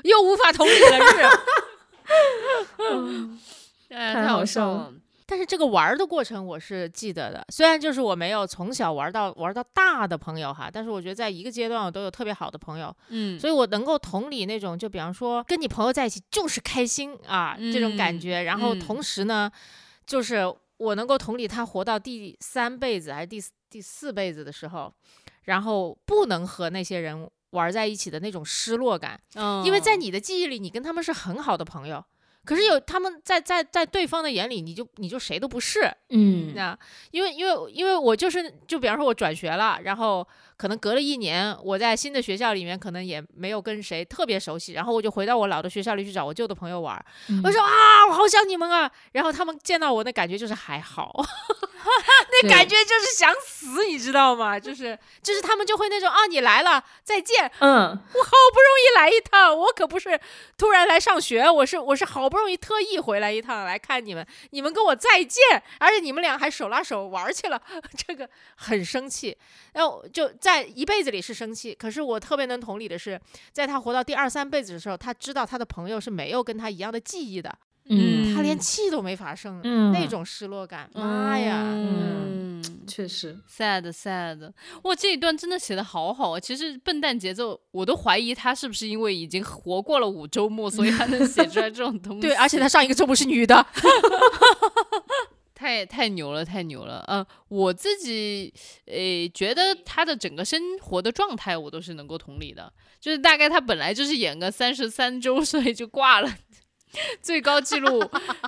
[0.03, 1.23] 又无法同理了，是。
[3.95, 4.93] 哎，太太好好笑了了。
[5.27, 19.03] 但是这个玩儿的过程我是记得的，虽然就是我没有从小玩到玩到大的朋友哈，但是我觉得在一个阶段我都有特别好的朋友，嗯，所以我能够同理那种，就比方说跟你朋友在一起就是开心啊、这种感嗯觉，然后嗯同。
[19.03, 19.51] 时呢，
[20.07, 20.43] 就是
[20.79, 24.91] 我能够同理他活到第三辈子还是第四第四辈子的时候，
[25.43, 32.03] 然后不能和那些人玩在一起的那种失落感，嗯因为在你的记忆里，你跟他们是很好的朋友。
[32.45, 36.79] 可是有他们在在在对方的眼里，你就你就谁都不是，嗯那
[37.11, 40.27] 因为因为因为我就是就比方说我转学了，然后
[40.57, 51.25] 可能隔了一年，我在新的学校里面可能也没有跟谁特别熟悉，然后我就回到我老的学校里去找我旧的朋友玩，嗯我说啊，我好想你们啊，然后他们见到我的感觉就是还好，
[52.43, 54.59] 那感觉就是想死，你知道吗？
[54.59, 60.19] 就是就是他们就会那种啊，你来了，再见，嗯，我好不容易来一趟，我可不是
[60.57, 65.43] 突然来上学，我是我是好不容易特意回来一趟来看你们，你们跟我再见，
[65.79, 67.61] 而且你们俩还手拉手玩去了，
[68.07, 69.37] 这个很生气。
[69.75, 73.21] 然后就在一辈子里是生气，可是我特别能同理的是，
[73.53, 77.53] 在他活到第二三辈子的时候，他知道他的朋友是没有跟他一样的记忆的，
[77.89, 81.63] 嗯，他连气都没法生，嗯那种失落感，妈呀！
[81.65, 82.45] 嗯
[82.87, 86.41] 确实，，sad sad，哇，这一段真的写的好好啊！
[86.41, 92.23] 其实笨蛋节奏，我都怀疑他是不是因为已经活过了五周末，所以他能写出来这种东 西。
[92.23, 93.67] 对，而且他上一个周末是女的，
[95.55, 97.03] 太太牛了，太牛了。
[97.09, 98.53] 嗯、我自己
[98.87, 106.31] 诶觉得他的整个生活的状态我都是能够同理的，就是大概他本来就是演个三十三周岁就挂了，
[107.21, 108.03] 最高纪录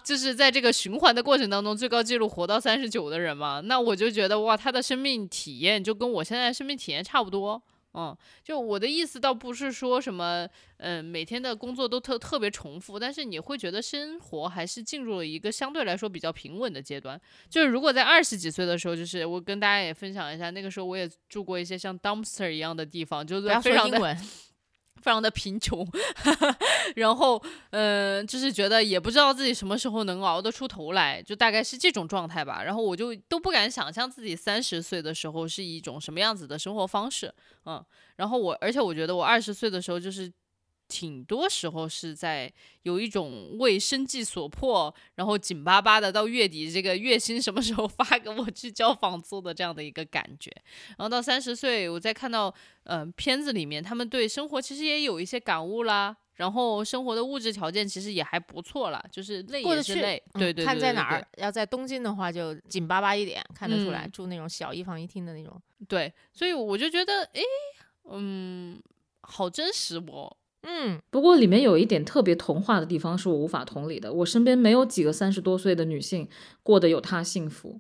[0.05, 7.63] 就是在这个循环的过程当中，最高纪录活到三十九的人嘛，那我就觉得哇，他的生命体验就跟我现在生命体验差不多。
[7.99, 17.19] 嗯，就我的意思倒不是说什么，嗯，每天的工作都特特别重复，但是你会觉得生活还是进入了一个相对来说比较平稳的阶段。
[17.49, 23.99] 就是如果在二十几岁的时候，就是我跟大家也分享一下，那个时候我也住过一些像 dumpster 一样的地方，就是非常的。
[25.07, 25.89] 非常的贫穷，
[26.97, 27.41] 然后，
[27.71, 32.65] 嗯，就是觉得也不知道自己什么时候能熬得出头来，就大概是这种状态吧。
[32.65, 37.33] 然后我就都不敢想象自己三十岁的时候是一种什么样子的生活方式，
[37.67, 37.81] 嗯。
[38.17, 40.33] 然后我，而且我觉得我二十岁的时候就是。
[40.89, 50.51] 挺多时候是在有一种为生计所迫，然后紧巴巴的到月底这个月薪什么时候发给我去交房租的这样的一个感觉。
[50.91, 60.23] 然后到三十岁，我再看到嗯片子里面，他们对生活其实也有一些感悟啦，然后生活的物质条件其实也还不错了，就是累也是累。
[60.35, 60.65] 对对对。
[60.65, 61.29] 看在哪儿？
[61.39, 65.61] 要在东京的话就紧巴巴一点，看得出来住那种小一房一厅的那种。
[65.89, 67.43] 对，所以我就觉得，哎，
[68.11, 68.81] 嗯，
[69.23, 70.37] 好真实哦。
[70.69, 74.13] 嗯，不过里面有一点特别童话的地方是我无法同理的。
[74.13, 76.29] 我身边没有几个三十多岁的女性
[76.65, 77.79] 过得有她幸福，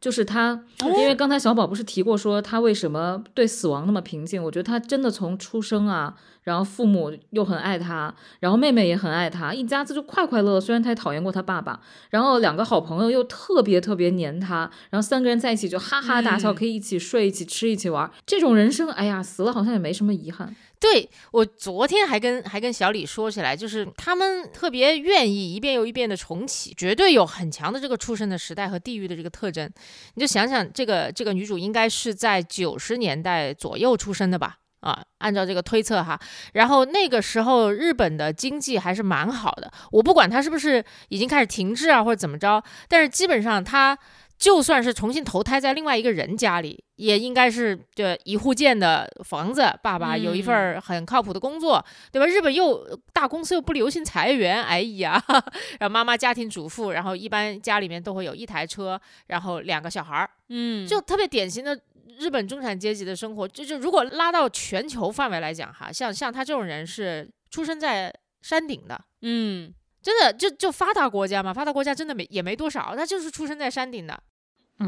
[0.00, 4.42] 就是她，因为刚才小宝不是提过说她为什么对死亡那么平静？
[4.42, 6.16] 我觉得她真的从出生啊。
[6.42, 10.60] 然后父母又很爱她，然后妹妹也很爱她，一家子就快快乐乐。
[10.60, 11.80] 虽然她也讨厌过她爸爸，
[12.10, 18.10] 然后两个好朋友又特别特别黏她，然后三个人在一起就哈哈大笑，可以一起睡、一起吃、一起玩。
[18.26, 20.54] 这种人生，哎呀，死了好像也没什么遗憾。
[20.80, 29.70] 对我昨天还跟还跟小李说起来，就是他们特别愿意一遍又一遍的重启，绝对有很强的这个出生的时代和地域的这个特征。
[30.14, 34.58] 你就想想，这个这个女主应该是在九十年代左右出生的吧？
[34.80, 36.20] 啊，按照这个推测哈，
[36.52, 39.72] 然后那个时候日本的经济还是蛮好的。
[39.90, 43.98] 我不管它是不是已经开始停滞啊，或者怎么着，但是基本上他
[44.38, 52.26] 就算是重新投胎在另外一个人家里，也应该是这一户建的房子，爸爸有一份很靠谱的工作，对吧？
[52.26, 55.22] 日本又大公司又不流行裁员，哎呀，
[55.80, 61.80] 然后妈妈家庭主妇，然后一般家里面都会有一台车，然后两个小孩儿，嗯，就特别典型的。
[62.16, 69.74] 日本中产阶级的生活，就就如果拉到全球范围来讲，哈，像像他这种人是出生在山顶的，嗯，
[70.04, 74.22] 真的就就发达国家嘛，发达国家真的没也没多少，他就是出生在山顶的。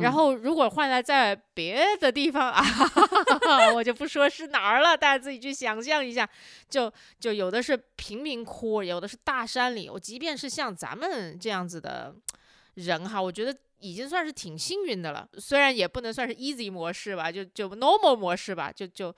[0.03, 2.63] 然后如果换来在别的地方啊，
[3.73, 6.29] 我就不说是哪儿了，大家自己去想象一下，
[6.69, 9.89] 就就有的是贫民窟，有的是大山里。
[9.89, 12.15] 我即便是像咱们这样子的
[12.77, 13.55] 人哈，我觉得。
[13.79, 19.15] 已经算是挺幸运的了，虽然也不能算是 easy 模式吧，就就 normal 模式吧，就就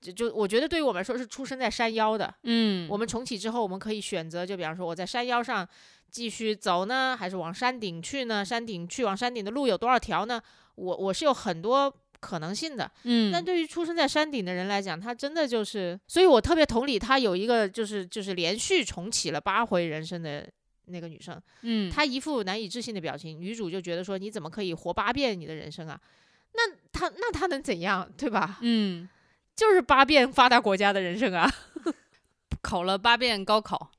[0.00, 5.66] 就就我觉得对于我们来说是出生在山腰的，嗯，我们重启之后，我们可以选择，就比方说我在山腰上
[6.10, 8.44] 继续走呢，还是往山顶去呢？
[8.44, 10.42] 山顶去往山顶的路有多少条呢？
[10.74, 20.50] 我我是有很多可能性的，嗯，但对于出生在山顶的人来讲，他真的就是，所以我特别同理他有一个就是就是连续重启了八回人生的。
[20.90, 23.40] 那个女生，嗯，她一副难以置信的表情。
[23.40, 26.00] 女主就觉得说：“你怎么可以活八遍你的人生啊？
[26.54, 28.58] 那她那她能怎样，对吧？
[28.60, 29.08] 嗯，
[29.54, 31.50] 就是八遍发达国家的人生啊，
[32.60, 33.90] 考了八遍高考。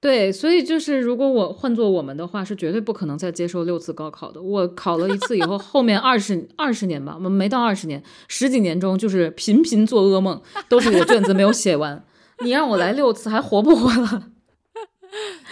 [0.00, 4.42] 对，所以就是如果我换做我们的话，是绝对不可能再接受六次高考的。
[4.42, 12.04] 我考了一次以后，后面二十二十年吧，我们没到二十年，十几年中就是频频做噩梦，都是我卷子没有写完。
[12.40, 14.30] 你让我来六次，还活不活了？”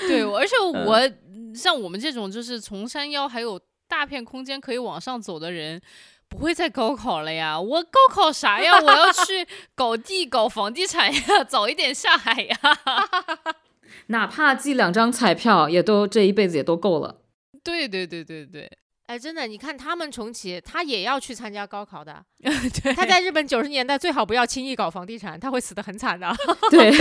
[0.08, 5.80] 对，而且我像我们这种就是从山腰还有大片空间可以往上走的人，
[6.28, 7.60] 不会再高考了呀！
[7.60, 8.78] 我高考啥呀？
[8.80, 12.56] 我要去 搞地、搞房地产呀，早一点下海呀！
[14.06, 17.22] 哪怕寄两张彩票，也都这一辈子也都够了。
[17.64, 18.70] 对对对对对。
[19.10, 22.24] 哎，真的，你看他们重启，他也要去参加高考的。
[22.94, 26.32] 他在日本九十年代最好不要轻易搞房地产，他会死得很惨的。
[26.70, 26.92] 对，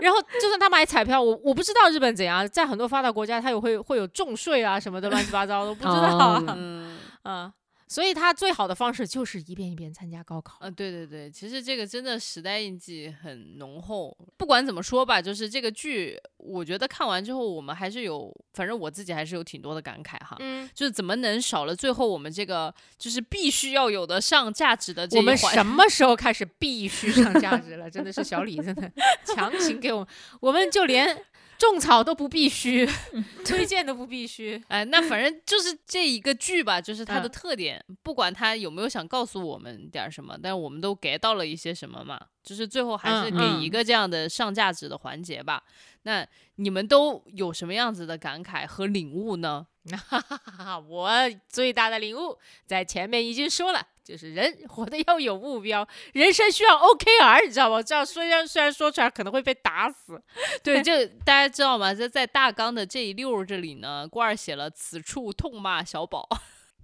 [0.00, 6.42] 然后就算他买彩票，我我不知道日本怎样，在很多发达国家，他也会会有重税啊什么的，乱七八糟的，不知道。
[6.48, 7.52] 嗯啊。
[7.94, 10.58] 所以他最好的方式就是一遍一遍参加高考。
[10.60, 14.16] 呃，对对对，其实这个真的时代印记很浓厚。
[14.36, 20.36] 不管怎么说吧，就是这个剧，我觉得看完之后，我们还是有，反正我自己还是有挺多的感慨哈。
[20.40, 25.26] 嗯，就是怎么能少了最后我们这个就是必须要有的上价值的这一环？
[25.26, 27.88] 我们什么时候开始必须上价值了？
[27.88, 28.90] 真的是小李真的
[29.24, 30.08] 强行给我们，
[30.40, 31.16] 我们就连。
[31.58, 32.88] 种草都不必须，
[33.44, 34.62] 推荐都不必须。
[34.68, 37.82] 哎，那反正就是这一个剧吧，就是它的特点。
[38.02, 42.20] 不管它有没有想告诉我们点什么，但我们都 get 到了一些什么嘛。
[42.42, 45.62] 就是最后还是给一个这样的上价值的环节吧。
[46.02, 46.26] 那
[46.56, 49.66] 你们都有什么样子的感慨和领悟呢？
[50.88, 51.10] 我
[51.46, 57.82] 最大的领悟在前面已经说了，就是人活得要有目标，人生需要 OKR，你知道吗？
[57.82, 60.18] 这样虽然虽然说出来可能会被打死，
[60.64, 61.92] 对，就大家知道吗？
[61.92, 66.26] 在在大纲的这一溜这里呢，郭二写了此处痛骂小宝，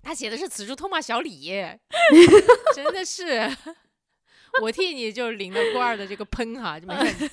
[0.03, 1.51] 他写的是此处痛骂小李，
[2.77, 3.57] 真的是。
[4.61, 7.31] 我替你就领了郭二的这个喷哈，就没事。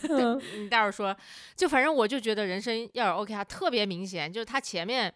[0.59, 1.13] 你待会儿说，
[1.57, 5.13] 就反正我就觉得人生要有 OKR 特别明显，就是他前面。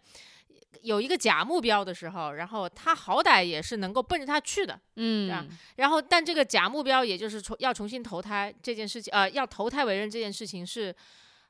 [0.80, 10.94] 有一个假目标的时候，然后他好歹也是能够奔着他去的，嗯，然后但这个假目标，也就是重要重新投胎这件事情，呃，要投胎为人这件事情是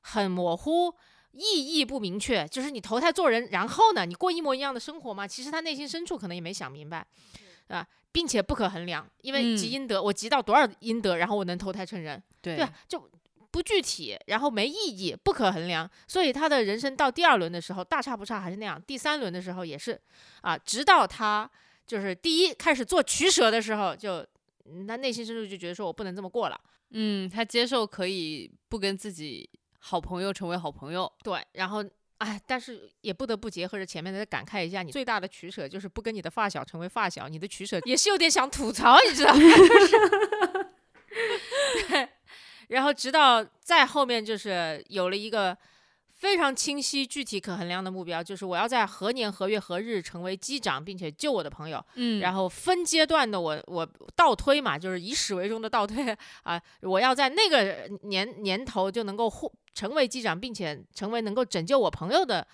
[0.01, 0.93] 很模糊、
[1.33, 2.47] 意义不明确。
[2.49, 5.27] 就是你投胎做人，然后呢，你过一模一样的生活吗？
[5.27, 7.07] 其实他内心深处可能也没想明白，
[7.69, 13.09] 啊，并且不可衡量，因为积阴德，我积到多少阴德，然后我能投胎成人，对，就。
[13.53, 20.01] 不具体，然后没意义，不可衡量，所以他的人生到第二轮的时候大差不差还是那样，第三轮的时候也是，
[20.41, 21.49] 啊，直到他
[21.87, 24.27] 就是第一开始做取舍的时候，就
[24.89, 26.59] 他内心深处就觉得说我不能这么过了，
[26.93, 29.49] 嗯，他接受可以不跟自己
[29.79, 31.85] 好朋友成为好朋友，对，然后
[32.19, 39.41] 哎，但是也不得不结合着前面的感慨一下，你最大的取舍就是不跟你的发小成为发小，你的取舍也是有点想吐槽，你知道吗？
[41.89, 42.09] 对。
[42.73, 45.57] 然后直到再后面，就是有了一个
[46.15, 51.85] 非常清晰、具体、可衡量的目标，就是我要在何年何月何日成为机长，并且救我的朋友。
[51.97, 62.47] 嗯，然后分阶段的我我倒推嘛，就是以始为终的倒推啊，我要在那个年年头就能够获成为机长，并且成为能够拯救我朋友的。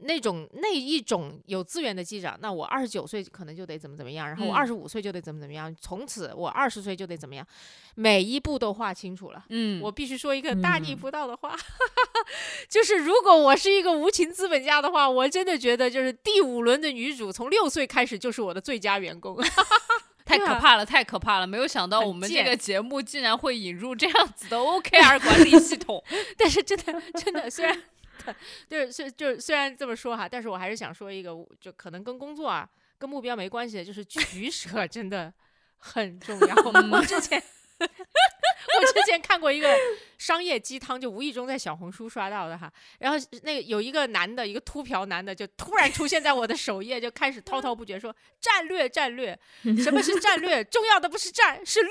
[0.00, 7.46] 那种那一种有资源的机长，那我二十九岁可能就得怎么怎么样，然后我二十五岁就得怎么怎么样，从此我二十岁就得怎么样，
[7.94, 9.44] 每一步都画清楚了。
[9.50, 11.56] 嗯，我必须说一个大逆不道的话，
[12.68, 19.38] 就是如果我是一个无情资本家的话，我真的觉得就是第五轮的女主从六岁开始就是我的最佳员工，
[20.26, 21.46] 太可怕了，太可怕了！
[21.46, 26.02] 没有想到我们这个节目竟然会引入这样子的 OKR 管理系统，
[26.36, 27.80] 但是真的真的虽然。
[28.68, 35.32] 就是是就是虽然这么说哈，但是我还是想说一个，就可能跟工作啊、跟目标没关系的，就是 取舍真的
[35.76, 36.54] 很重要。
[36.92, 37.42] 我之前
[37.78, 39.74] 我之前看过一个
[40.16, 49.38] 商业鸡汤，就无意中在小红书刷到的哈，然后那个有一个男的，一个秃瓢男的，就突然出现在我的首页，就开始滔滔不绝说战略战略，
[49.82, 50.64] 什么是战略？
[50.64, 51.90] 重要的不是战，是略。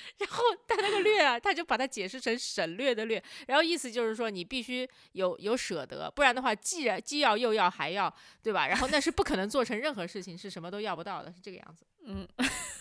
[0.18, 8.66] 然后他那个略啊，他就把它解释成省略的略，然后意思就是说你必须有有舍得，不然的话既然既要又要还要，对吧？
[8.66, 11.84] 然后那是不可能做成任何事情，是什么都要不到的，是这个样子。
[12.06, 12.26] 嗯，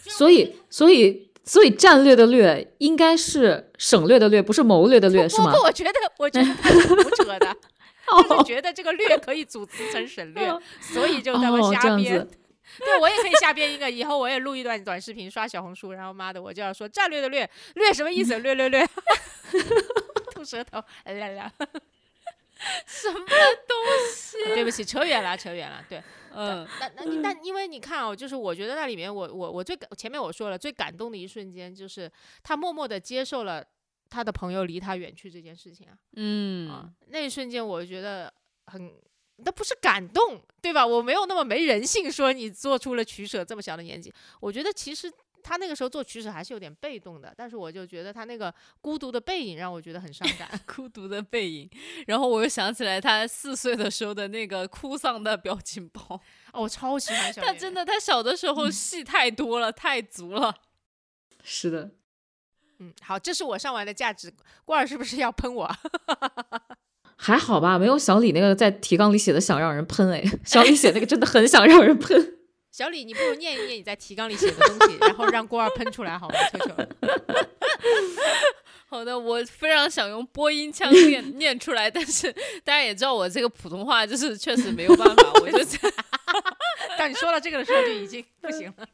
[0.06, 5.52] 所以所以所以战略的略应该是省略的略，不是谋略的略，是吗？
[5.52, 7.58] 不，我觉得我觉得 他是胡扯的，
[8.06, 10.48] 他是觉得这个略可以组词成省略，
[10.80, 12.28] 所以就在那瞎编。
[12.84, 18.38] 对，我也可以瞎编一个，以后我也录一段短视频刷小红书，然后妈的，我就要说战略的略略什么意思？
[18.40, 18.88] 略略略，
[20.32, 21.52] 吐舌头，来来来，
[22.86, 23.78] 什么东
[24.14, 24.38] 西？
[24.54, 25.84] 对不起，扯远了，扯远了。
[25.90, 26.02] 对，
[26.34, 32.12] 嗯，那那那因为你看哦，就是我觉得那里面，我我我最感前面我说了最感动的一瞬间，就是
[32.44, 33.64] 他默默的接受了
[34.10, 38.32] 他的朋友离他远去这件事情啊，嗯啊，那一瞬间我觉得
[38.68, 38.94] 很。
[39.38, 40.86] 那不是感动，对吧？
[40.86, 45.12] 我没有那么没人性，说你做出了取舍，这么小的年纪，我觉得其实
[45.44, 47.34] 他那个时候做取舍还是有点被动的。
[47.38, 51.70] 但是我就觉得他那个孤独的背影让我觉得很伤感， 孤独的背影。
[52.08, 56.20] 然后我又想起来他四岁的时候的那个哭丧的表情包，
[56.52, 57.32] 哦，我超喜欢。
[57.34, 60.54] 他真的，他小的时候戏太多了，太足了。
[61.44, 61.92] 是的，
[62.80, 64.34] 嗯，好，这是我上完的价值。
[64.66, 65.72] 罐儿是不是要喷我？
[67.18, 72.36] 还好吧，没有小李那个在提纲里写的想让人喷哎， 小李写那个真的很想让人喷。
[72.72, 76.36] 小李，你不如念一念你在提纲里写的东西， 然后让郭二喷出来好吗？
[76.52, 76.74] 求求。
[78.88, 82.32] 好的，我非常想用播音腔念念出来，但是
[82.64, 85.60] 大家也知道我这个普通话就是确实没有办法，我就
[87.00, 88.88] 当你说到这个的时候就已经不行了。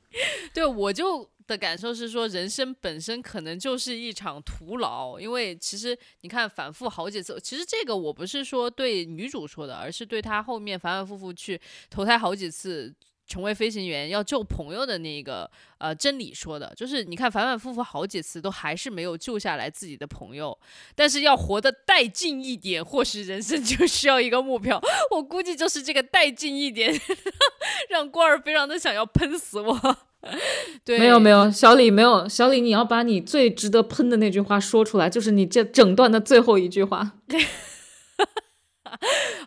[0.53, 1.30] 对，我就。
[1.47, 12.93] 的感受是说，人生本身可能就是一场徒劳，因为其实你看，反复好几次，其实这个我不是说对女主说的，而是对她后面反反复复去投胎好几次，
[13.25, 20.57] 成为飞行员要救朋友的那个呃真理说的，就是你看反反复复好几次都还是没有救下来自己的朋友，
[20.93, 24.81] 但是要活得带劲一点，或许人生就需要一个目标，
[25.11, 26.93] 我估计就是这个带劲一点，
[27.89, 29.97] 让郭儿非常的想要喷死我。
[30.86, 37.13] 对，没有没有，小李没有，小李你要把你最值得喷的那句话说出来，就是你这整段的最后一句话。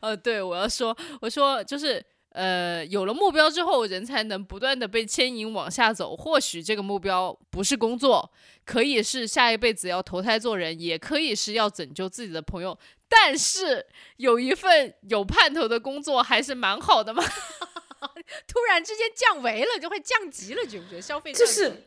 [0.01, 6.15] 呃， 对，我要说，我说就是，呃，有了目标之后，人才能不断的被牵引往下走。
[6.15, 8.31] 或许这个目标不是工作，
[8.67, 12.79] 可以是下一辈子要投胎做人，也可以是要拯救自己的朋友。
[13.09, 17.23] 但是有一份有盼头的工作还是蛮好的嘛。
[18.47, 21.03] 突然之间降维了，就会降级了，觉不觉得？
[21.03, 21.85] 消费就是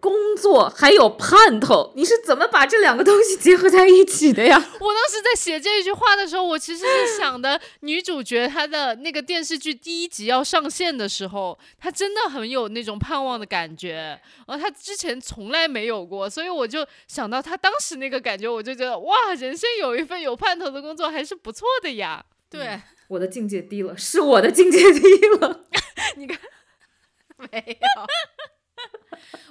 [0.00, 4.56] 工作还有盼头，你是怎么把这两个东西结合在一起的呀？
[4.78, 22.24] 我当时在写这一句话的时候，我其实是想的，女主角她的那个电视剧第一集要上线的时候，她真的很有那种盼望的感觉，然后她之前从来没有过，所以我就想到她当时那个感觉，我就觉得哇，人生有一份有盼头的工作还是不错的呀。
[22.50, 25.00] 对，我的境界低了，是我的境界低
[25.40, 25.66] 了。
[26.16, 26.38] 你看
[27.52, 28.06] 没有。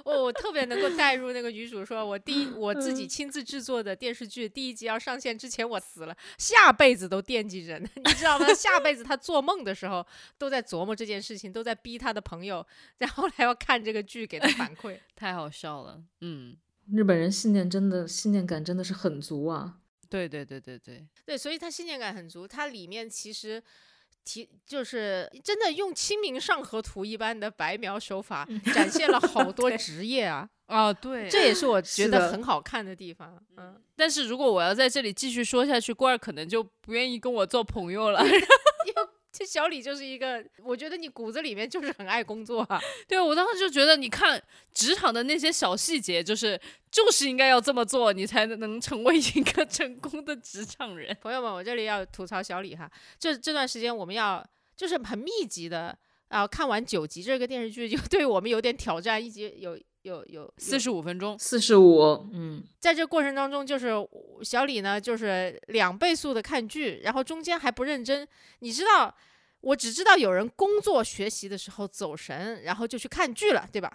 [0.04, 8.46] 我我特别能够带入那个女主说，我第一我自己亲自制作的电视剧第一集要上线之前我死了，下辈子都惦记着呢， 你知道吗？
[8.54, 10.04] 下辈子她做梦的时候
[10.38, 14.98] 都在琢磨这件事情，都在逼她的朋友，然后来要看这个剧给她反馈。
[15.14, 16.56] 太好笑了，嗯，
[16.90, 19.76] 日本人信念真的信念感真的是很足啊。
[20.08, 23.62] 对对对对对，对，所以它信念感很足，它里面其实。
[24.24, 30.46] 提就是真的用《清明上河图》一般的白描手法，展现了好 多职业啊！
[30.66, 33.42] 啊对，这也是我觉得很好看的地方。
[33.56, 38.20] 嗯，但是如果我要在这里继续说下去，郭儿可能就不愿意跟我做朋友了。
[39.30, 42.80] 这小李就是一个，我觉得你骨子里面就是很爱工作啊。
[43.06, 46.58] 对我当时就觉得，你看职场的那些小细节，就是
[46.90, 51.16] 就是应该要这么做，你才能成为一个 成功的职场人。
[51.20, 54.44] 朋友们，我这里要吐槽小李哈，这这段时间我们要
[54.76, 55.96] 就是很密集的
[56.28, 59.78] 啊，看完九集这个电视剧，就对我们有点挑战，一集有
[60.08, 60.88] 有有四十。
[60.88, 63.92] 五分钟，四十五，嗯，在这过程当中，就是
[64.42, 68.26] 小李呢，就是两倍速的看剧，然后中间还不认真。
[68.60, 69.14] 你知道，
[69.60, 73.92] 我只知道有人工作学习的时候走神，然后就去看剧了，对吧？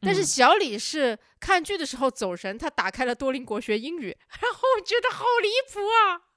[0.00, 6.27] 但是嗯小李是看剧的时候走神，他打开了多邻国学英语，然后我觉得好离谱啊！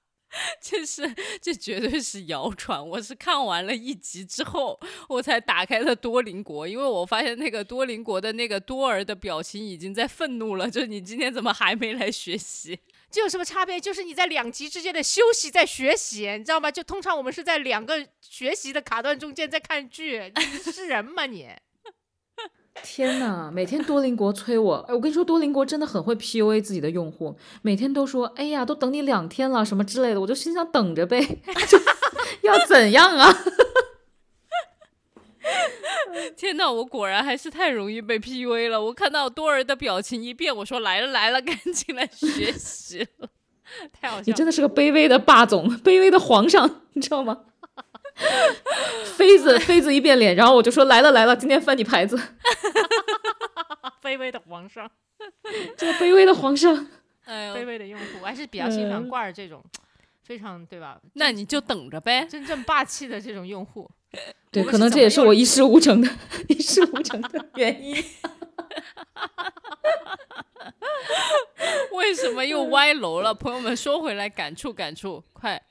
[0.61, 2.87] 这是这绝对是谣传。
[2.89, 4.79] 我是看完了一集之后，
[5.09, 12.79] 我才打开了多邻国，因为我发现那个多邻国的那个多儿的表情已经在愤怒了，就是你今天怎么还没来学习？
[13.09, 13.79] 这有什么差别？
[13.79, 16.71] 就是你在两集之间的休息，在学习，你知道吗？
[16.71, 21.49] 就通常我们是在两个学习的卡段中间在看剧，你是人吗你？
[22.83, 31.21] 天呐，每天多邻国催我，哎，我跟你说，多邻国真的很会 PUA 自己的用户，每天都说，哎呀，都等你两天了，什么之类的，我就心想等着呗，
[31.67, 31.77] 就
[32.41, 33.31] 要怎样啊？
[36.35, 38.81] 天呐，我果然还是太容易被 PUA 了。
[38.81, 43.29] 我看到多儿的表情一变，我说来了来了，赶紧来学习了。
[43.93, 44.23] 太好笑了。
[44.25, 47.39] 你真的是个卑微的霸总，卑微的皇上，你知道吗？
[49.17, 52.19] 妃子，妃子一变脸，然后我就说来了来了，今天翻你牌子，
[54.01, 54.89] 卑微的皇上，
[55.77, 56.87] 这个卑微的皇上，
[57.25, 59.63] 哎呦，卑微的用户，我还是比较欣赏嗯罐儿这种
[60.23, 60.99] 非常对吧？
[61.13, 62.25] 那你就等着呗。
[62.29, 63.89] 真正霸气的这种用户。
[64.51, 66.09] 对，可能这也是我一事无成的
[66.49, 68.03] 一事无成的原因。
[71.93, 73.33] 为什么又歪楼了？
[73.33, 75.61] 朋友们说回来，感触感触，快，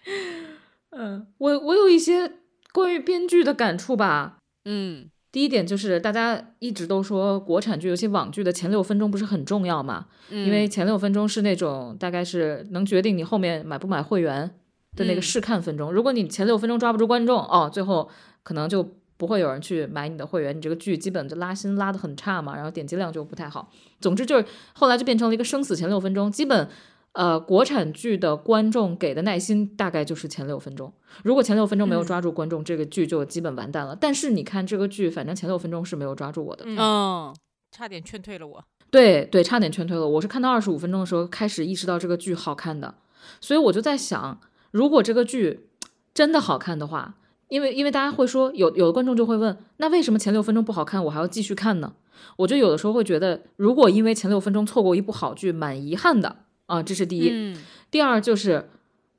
[0.91, 2.33] 嗯，我我有一些
[2.73, 4.39] 关于编剧的感触吧。
[4.65, 10.07] 嗯第一点就是大家一直都说国产剧，尤其网剧的前六分钟不是很重要嘛？
[10.31, 14.51] 嗯，因为前六分钟是那种大概是能决定你后面买不买会员
[14.97, 15.93] 的那个嗯试看分钟。
[15.93, 18.11] 如果你前六分钟抓不住观众，哦，最后
[18.43, 18.83] 可能就
[19.17, 23.71] 不会有人去买你的会员，你这个剧基本就拉新拉的很差嘛，然后点击量就不太好。
[24.01, 26.69] 总之就是后来就变成了一个生死前六分钟，基本。
[27.13, 30.93] 呃，国产剧的观众给的耐心大概就是前六分钟，
[31.25, 33.97] 如果前六分钟没有嗯抓住观众，这个剧就基本完蛋了。
[34.01, 37.37] 但是你看这个剧，反正前六分钟是没有抓住我的，嗯，嗯
[37.73, 38.65] 差点劝退了我。
[38.93, 40.07] 对对，差点劝退了。
[40.07, 42.95] 我是看到二十五分钟的时候开始意识到这个剧好看的，
[43.41, 44.41] 所以我就在想，
[44.71, 45.69] 如果这个剧
[46.15, 47.15] 真的好看的话，
[47.49, 51.93] 因为因为大家会说有有的观众就会问，那为什么前六分钟不好看，我还要继续看呢？
[52.37, 56.37] 我就有的时候会觉得，如果因为前六分钟错过一部好剧，蛮遗憾的
[56.71, 57.29] 啊，这是第一。
[57.31, 57.57] 嗯
[57.91, 58.71] 第二就是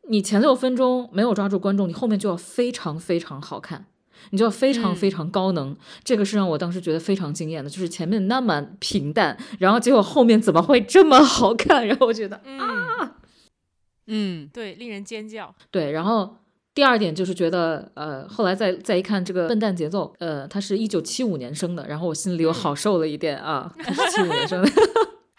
[0.07, 3.85] 你前六分钟没有抓住观众，你后面就要非常非常好看。
[4.29, 11.85] 你就要非常嗯非常高能，这个是让我当时觉得非常惊艳的，就是前面那么平淡，然后结果后面怎么会这么好看？
[11.87, 13.11] 然后我觉得嗯，
[14.07, 15.53] 嗯对，令人尖叫。
[15.71, 16.37] 对，然后
[16.75, 24.71] 第二点就是觉得，呃，后来再再一看这个笨蛋节奏，呃，他是一九七五年生的，然后我心里又好受了一点啊，他 是七五年生的，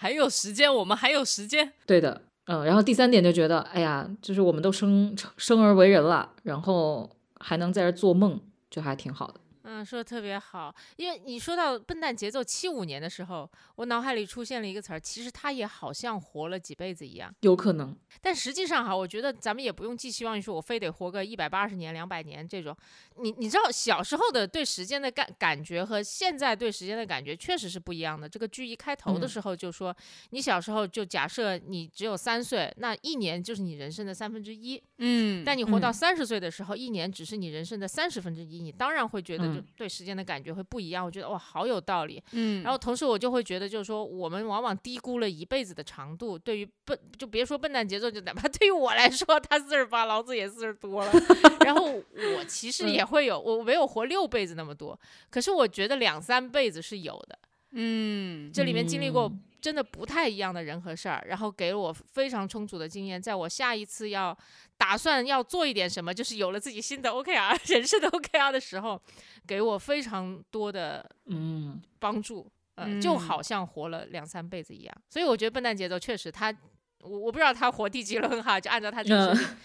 [0.02, 1.72] 还有时间，我们还有时间。
[1.86, 9.34] 对的，嗯，然后第三点就觉得，哎呀，就是我们都生生而为人了，然后还能在这做梦，就还挺好的。
[9.64, 17.96] 嗯，说的特别好，因为你说到笨蛋节奏七五年的时候，我脑海里出现了一个词儿，其实他也好像活了几辈子一样，有可能。
[18.20, 22.76] 但实际上哈，我觉得咱们也不用寄希望于说我非得活个一百八十年、两百年这种。
[23.16, 28.28] 你你知道小时候的对时间的感感觉和现在对时间的感觉确实是不一样的。
[28.28, 29.94] 这个剧一开头的时候就说，
[30.30, 34.82] 你小时候就假设你只有三岁，那一年就是你人生的三分之一。
[34.98, 41.04] 嗯，但你活到三十岁的时候，一年只是你人生的三十分之一，你当然会觉得就对时间的感觉会不一样。
[41.04, 42.22] 我觉得哇，好有道理。
[42.32, 46.38] 嗯，然后同时我就会觉得，就是说我们往往低估了一辈子的长度。
[46.38, 51.12] 对于笨，就别说笨蛋节奏，就哪怕对于我来说，他四十八，老子也四十多了。
[51.64, 54.98] 然后我其实也会有，我没有活六辈子那么多，
[55.30, 57.38] 可是我觉得两三辈子是有的。
[57.72, 59.32] 嗯，这里面经历过
[59.62, 64.36] 真的不太一样的人和事儿，然后给了我非常充足的经验，在我下一次要
[64.76, 69.00] 打算要做一点什么，就是有了自己新的 OKR 人生的 OKR 的时候，
[69.46, 72.50] 给我非常多的嗯帮助。
[72.76, 74.96] 嗯，就好像活了两三辈子一样。
[75.08, 76.52] 所以我觉得笨蛋节奏确实，他
[77.00, 79.56] 我我不知道他活第几轮哈，就按照他这个设定，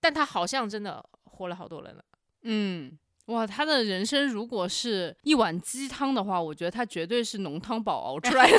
[0.00, 2.04] 但他好像真的活了好多轮了。
[2.42, 2.98] 嗯。
[3.28, 8.58] 哇，他的人生如果是一碗鸡汤的话，我觉得他绝对是浓汤宝熬出来的，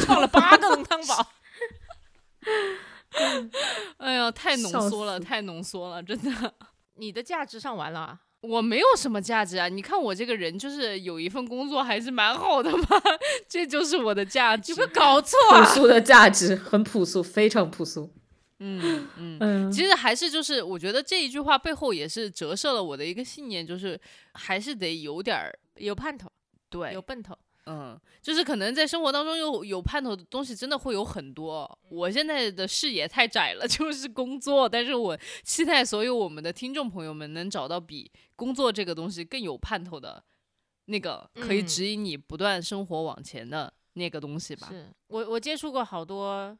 [0.00, 1.26] 创了八个浓汤宝。
[3.98, 6.54] 哎呀，太浓缩了，太浓缩了，真的。
[6.98, 8.20] 你的价值上完了？
[8.40, 9.68] 我没有什么价值啊！
[9.68, 12.84] 你看我这个人，就是有一份工作还是蛮好的嘛，
[13.48, 14.72] 这就是我的价值。
[14.72, 15.38] 有没有搞错？
[15.50, 18.12] 朴素的价值，很朴素，非常朴素。
[18.64, 24.00] 嗯嗯，其实还是就是，我觉得这一句话背后也是折射了我的一个信念，就是
[24.34, 26.30] 还是得有点儿有盼头，
[26.70, 27.36] 对，有奔头。
[27.66, 31.78] 嗯，就是可能在生活当中有有盼头的东西，真的会有很多。
[31.90, 40.22] 我现在的视野太窄了， 就是工作，但是我期待所有我们的听众朋友们能找到比工作这个东西更有盼头的
[40.86, 44.66] 那个可以指引你不断生活往前的那个东西吧。
[44.68, 46.56] 是我我接触过好多。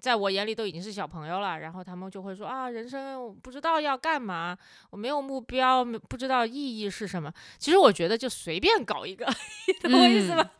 [0.00, 4.56] 在我眼里都已经是小朋友了，然后他们就会说啊，人生不知道要干嘛，
[4.90, 7.32] 我没有目标，不知道意义是什么。
[7.58, 9.24] 其实我觉得就随便搞一个，
[9.82, 10.50] 懂我意思吗？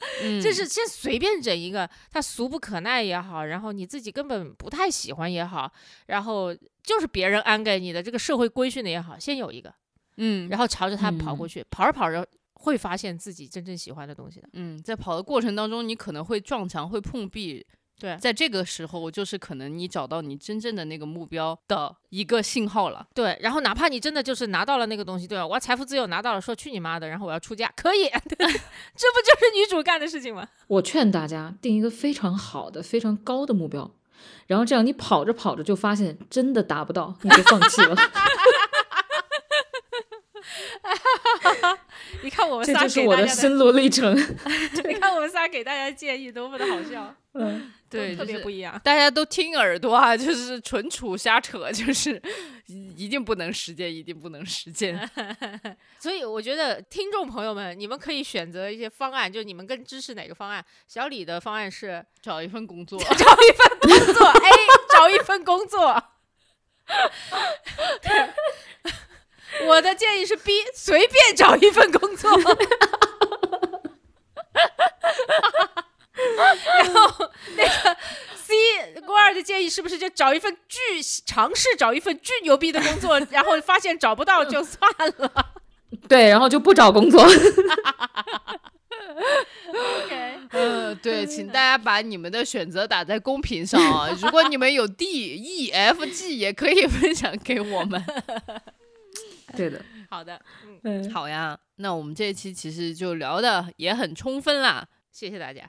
[0.43, 5.71] 就是先随便整一个，他俗不可耐也好，然后你自己根本不太喜欢也好，
[6.07, 9.73] 然后就是别人安给你的这个社会规训的也好，先有一个，
[10.17, 14.49] 嗯，然后朝着他跑过去，跑着跑着会发现自己真正喜欢的东西的。
[14.55, 17.65] 嗯，在跑的过程当中，你可能会撞墙，会碰壁。
[17.99, 23.07] 对，在这个时候，就是可能你找到你真正的那个目标的一个信号了。
[23.15, 25.47] 对，然后哪怕你真的就是拿到了那个东西，对吧？
[25.47, 30.47] 我要财富自由拿到了，说去你妈的，然后我要出嫁，可以， 这不就是女主干的事情吗？
[30.67, 33.91] 我劝大家定一个非常好的、非常高的目标，
[34.47, 37.97] 然后这样你跑着跑着就发现真的达不到，你就放弃了。
[42.23, 44.15] 你看我们仨，这就是我的心路历程。
[44.87, 47.15] 你看我们仨给大家建议多么的好笑。
[47.35, 48.81] 嗯，对，特别不一样。
[48.85, 52.21] 大家都听耳朵啊，就是纯属瞎扯，就是
[52.67, 55.09] 一定不能实践，一定不能实践。
[55.99, 60.65] 所以我觉得听众朋友们，你们可以选择一些方案，就你们更支持哪个方案？
[60.87, 64.29] 小李的方案是找一份工作， 找一份工作。
[64.29, 64.51] A
[64.91, 66.03] 找一份工作。
[69.67, 72.31] 我的建议是 B，随便找一份工作。
[76.37, 77.97] 然后那个
[78.37, 78.55] C
[79.05, 80.79] 郭二的建议是不是就找一份巨
[81.25, 84.81] 尝试找一份巨牛逼的工作，然后发现找不到就算
[85.19, 85.55] 了。
[86.09, 87.23] 对，然后就不找工作。
[89.69, 94.09] OK，呃， 对，请大家把你们的选择打在公屏上啊！
[94.21, 98.03] 如果你们有 D、E、F、G， 也可以分享给我们。
[99.57, 99.81] 对的，
[100.11, 100.41] 好的，
[100.83, 101.59] 嗯，好呀。
[101.77, 104.87] 那我们这一期其实就聊的也很充分啦。
[105.17, 105.63] 谢谢大家，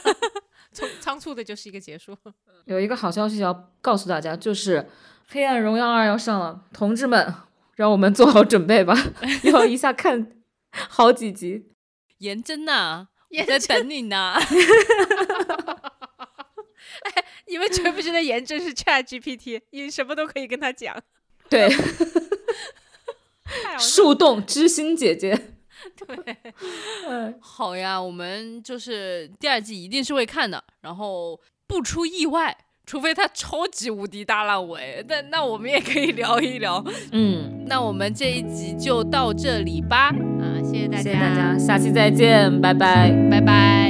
[0.74, 2.16] 匆仓促的就是一个结束。
[2.64, 4.78] 有一个好消息要告诉大家，就是
[5.28, 7.34] 《黑暗荣耀二》要上了，同志们，
[7.76, 8.96] 让我们做好准备吧，
[9.44, 10.32] 要一下看
[10.70, 11.66] 好几集。
[12.20, 14.32] 颜真呐，也在等你呢。
[17.02, 19.60] 哎，你们觉不觉得颜真是 Chat GPT？
[19.68, 20.98] 你什么都可以跟他讲。
[21.50, 21.68] 对，
[23.78, 25.57] 树洞知心姐姐。
[26.06, 26.36] 对，
[27.08, 32.56] 嗯，好呀，我们就是第二季一定是会看的，然后不出意外，
[32.86, 36.82] 除非他超级无敌大烂尾，但那我们也可以聊一聊。
[37.12, 43.10] 嗯，那我们这一集就到这里吧，啊，谢谢大家，谢谢大家，下期再见，拜拜。
[43.30, 43.87] 拜拜。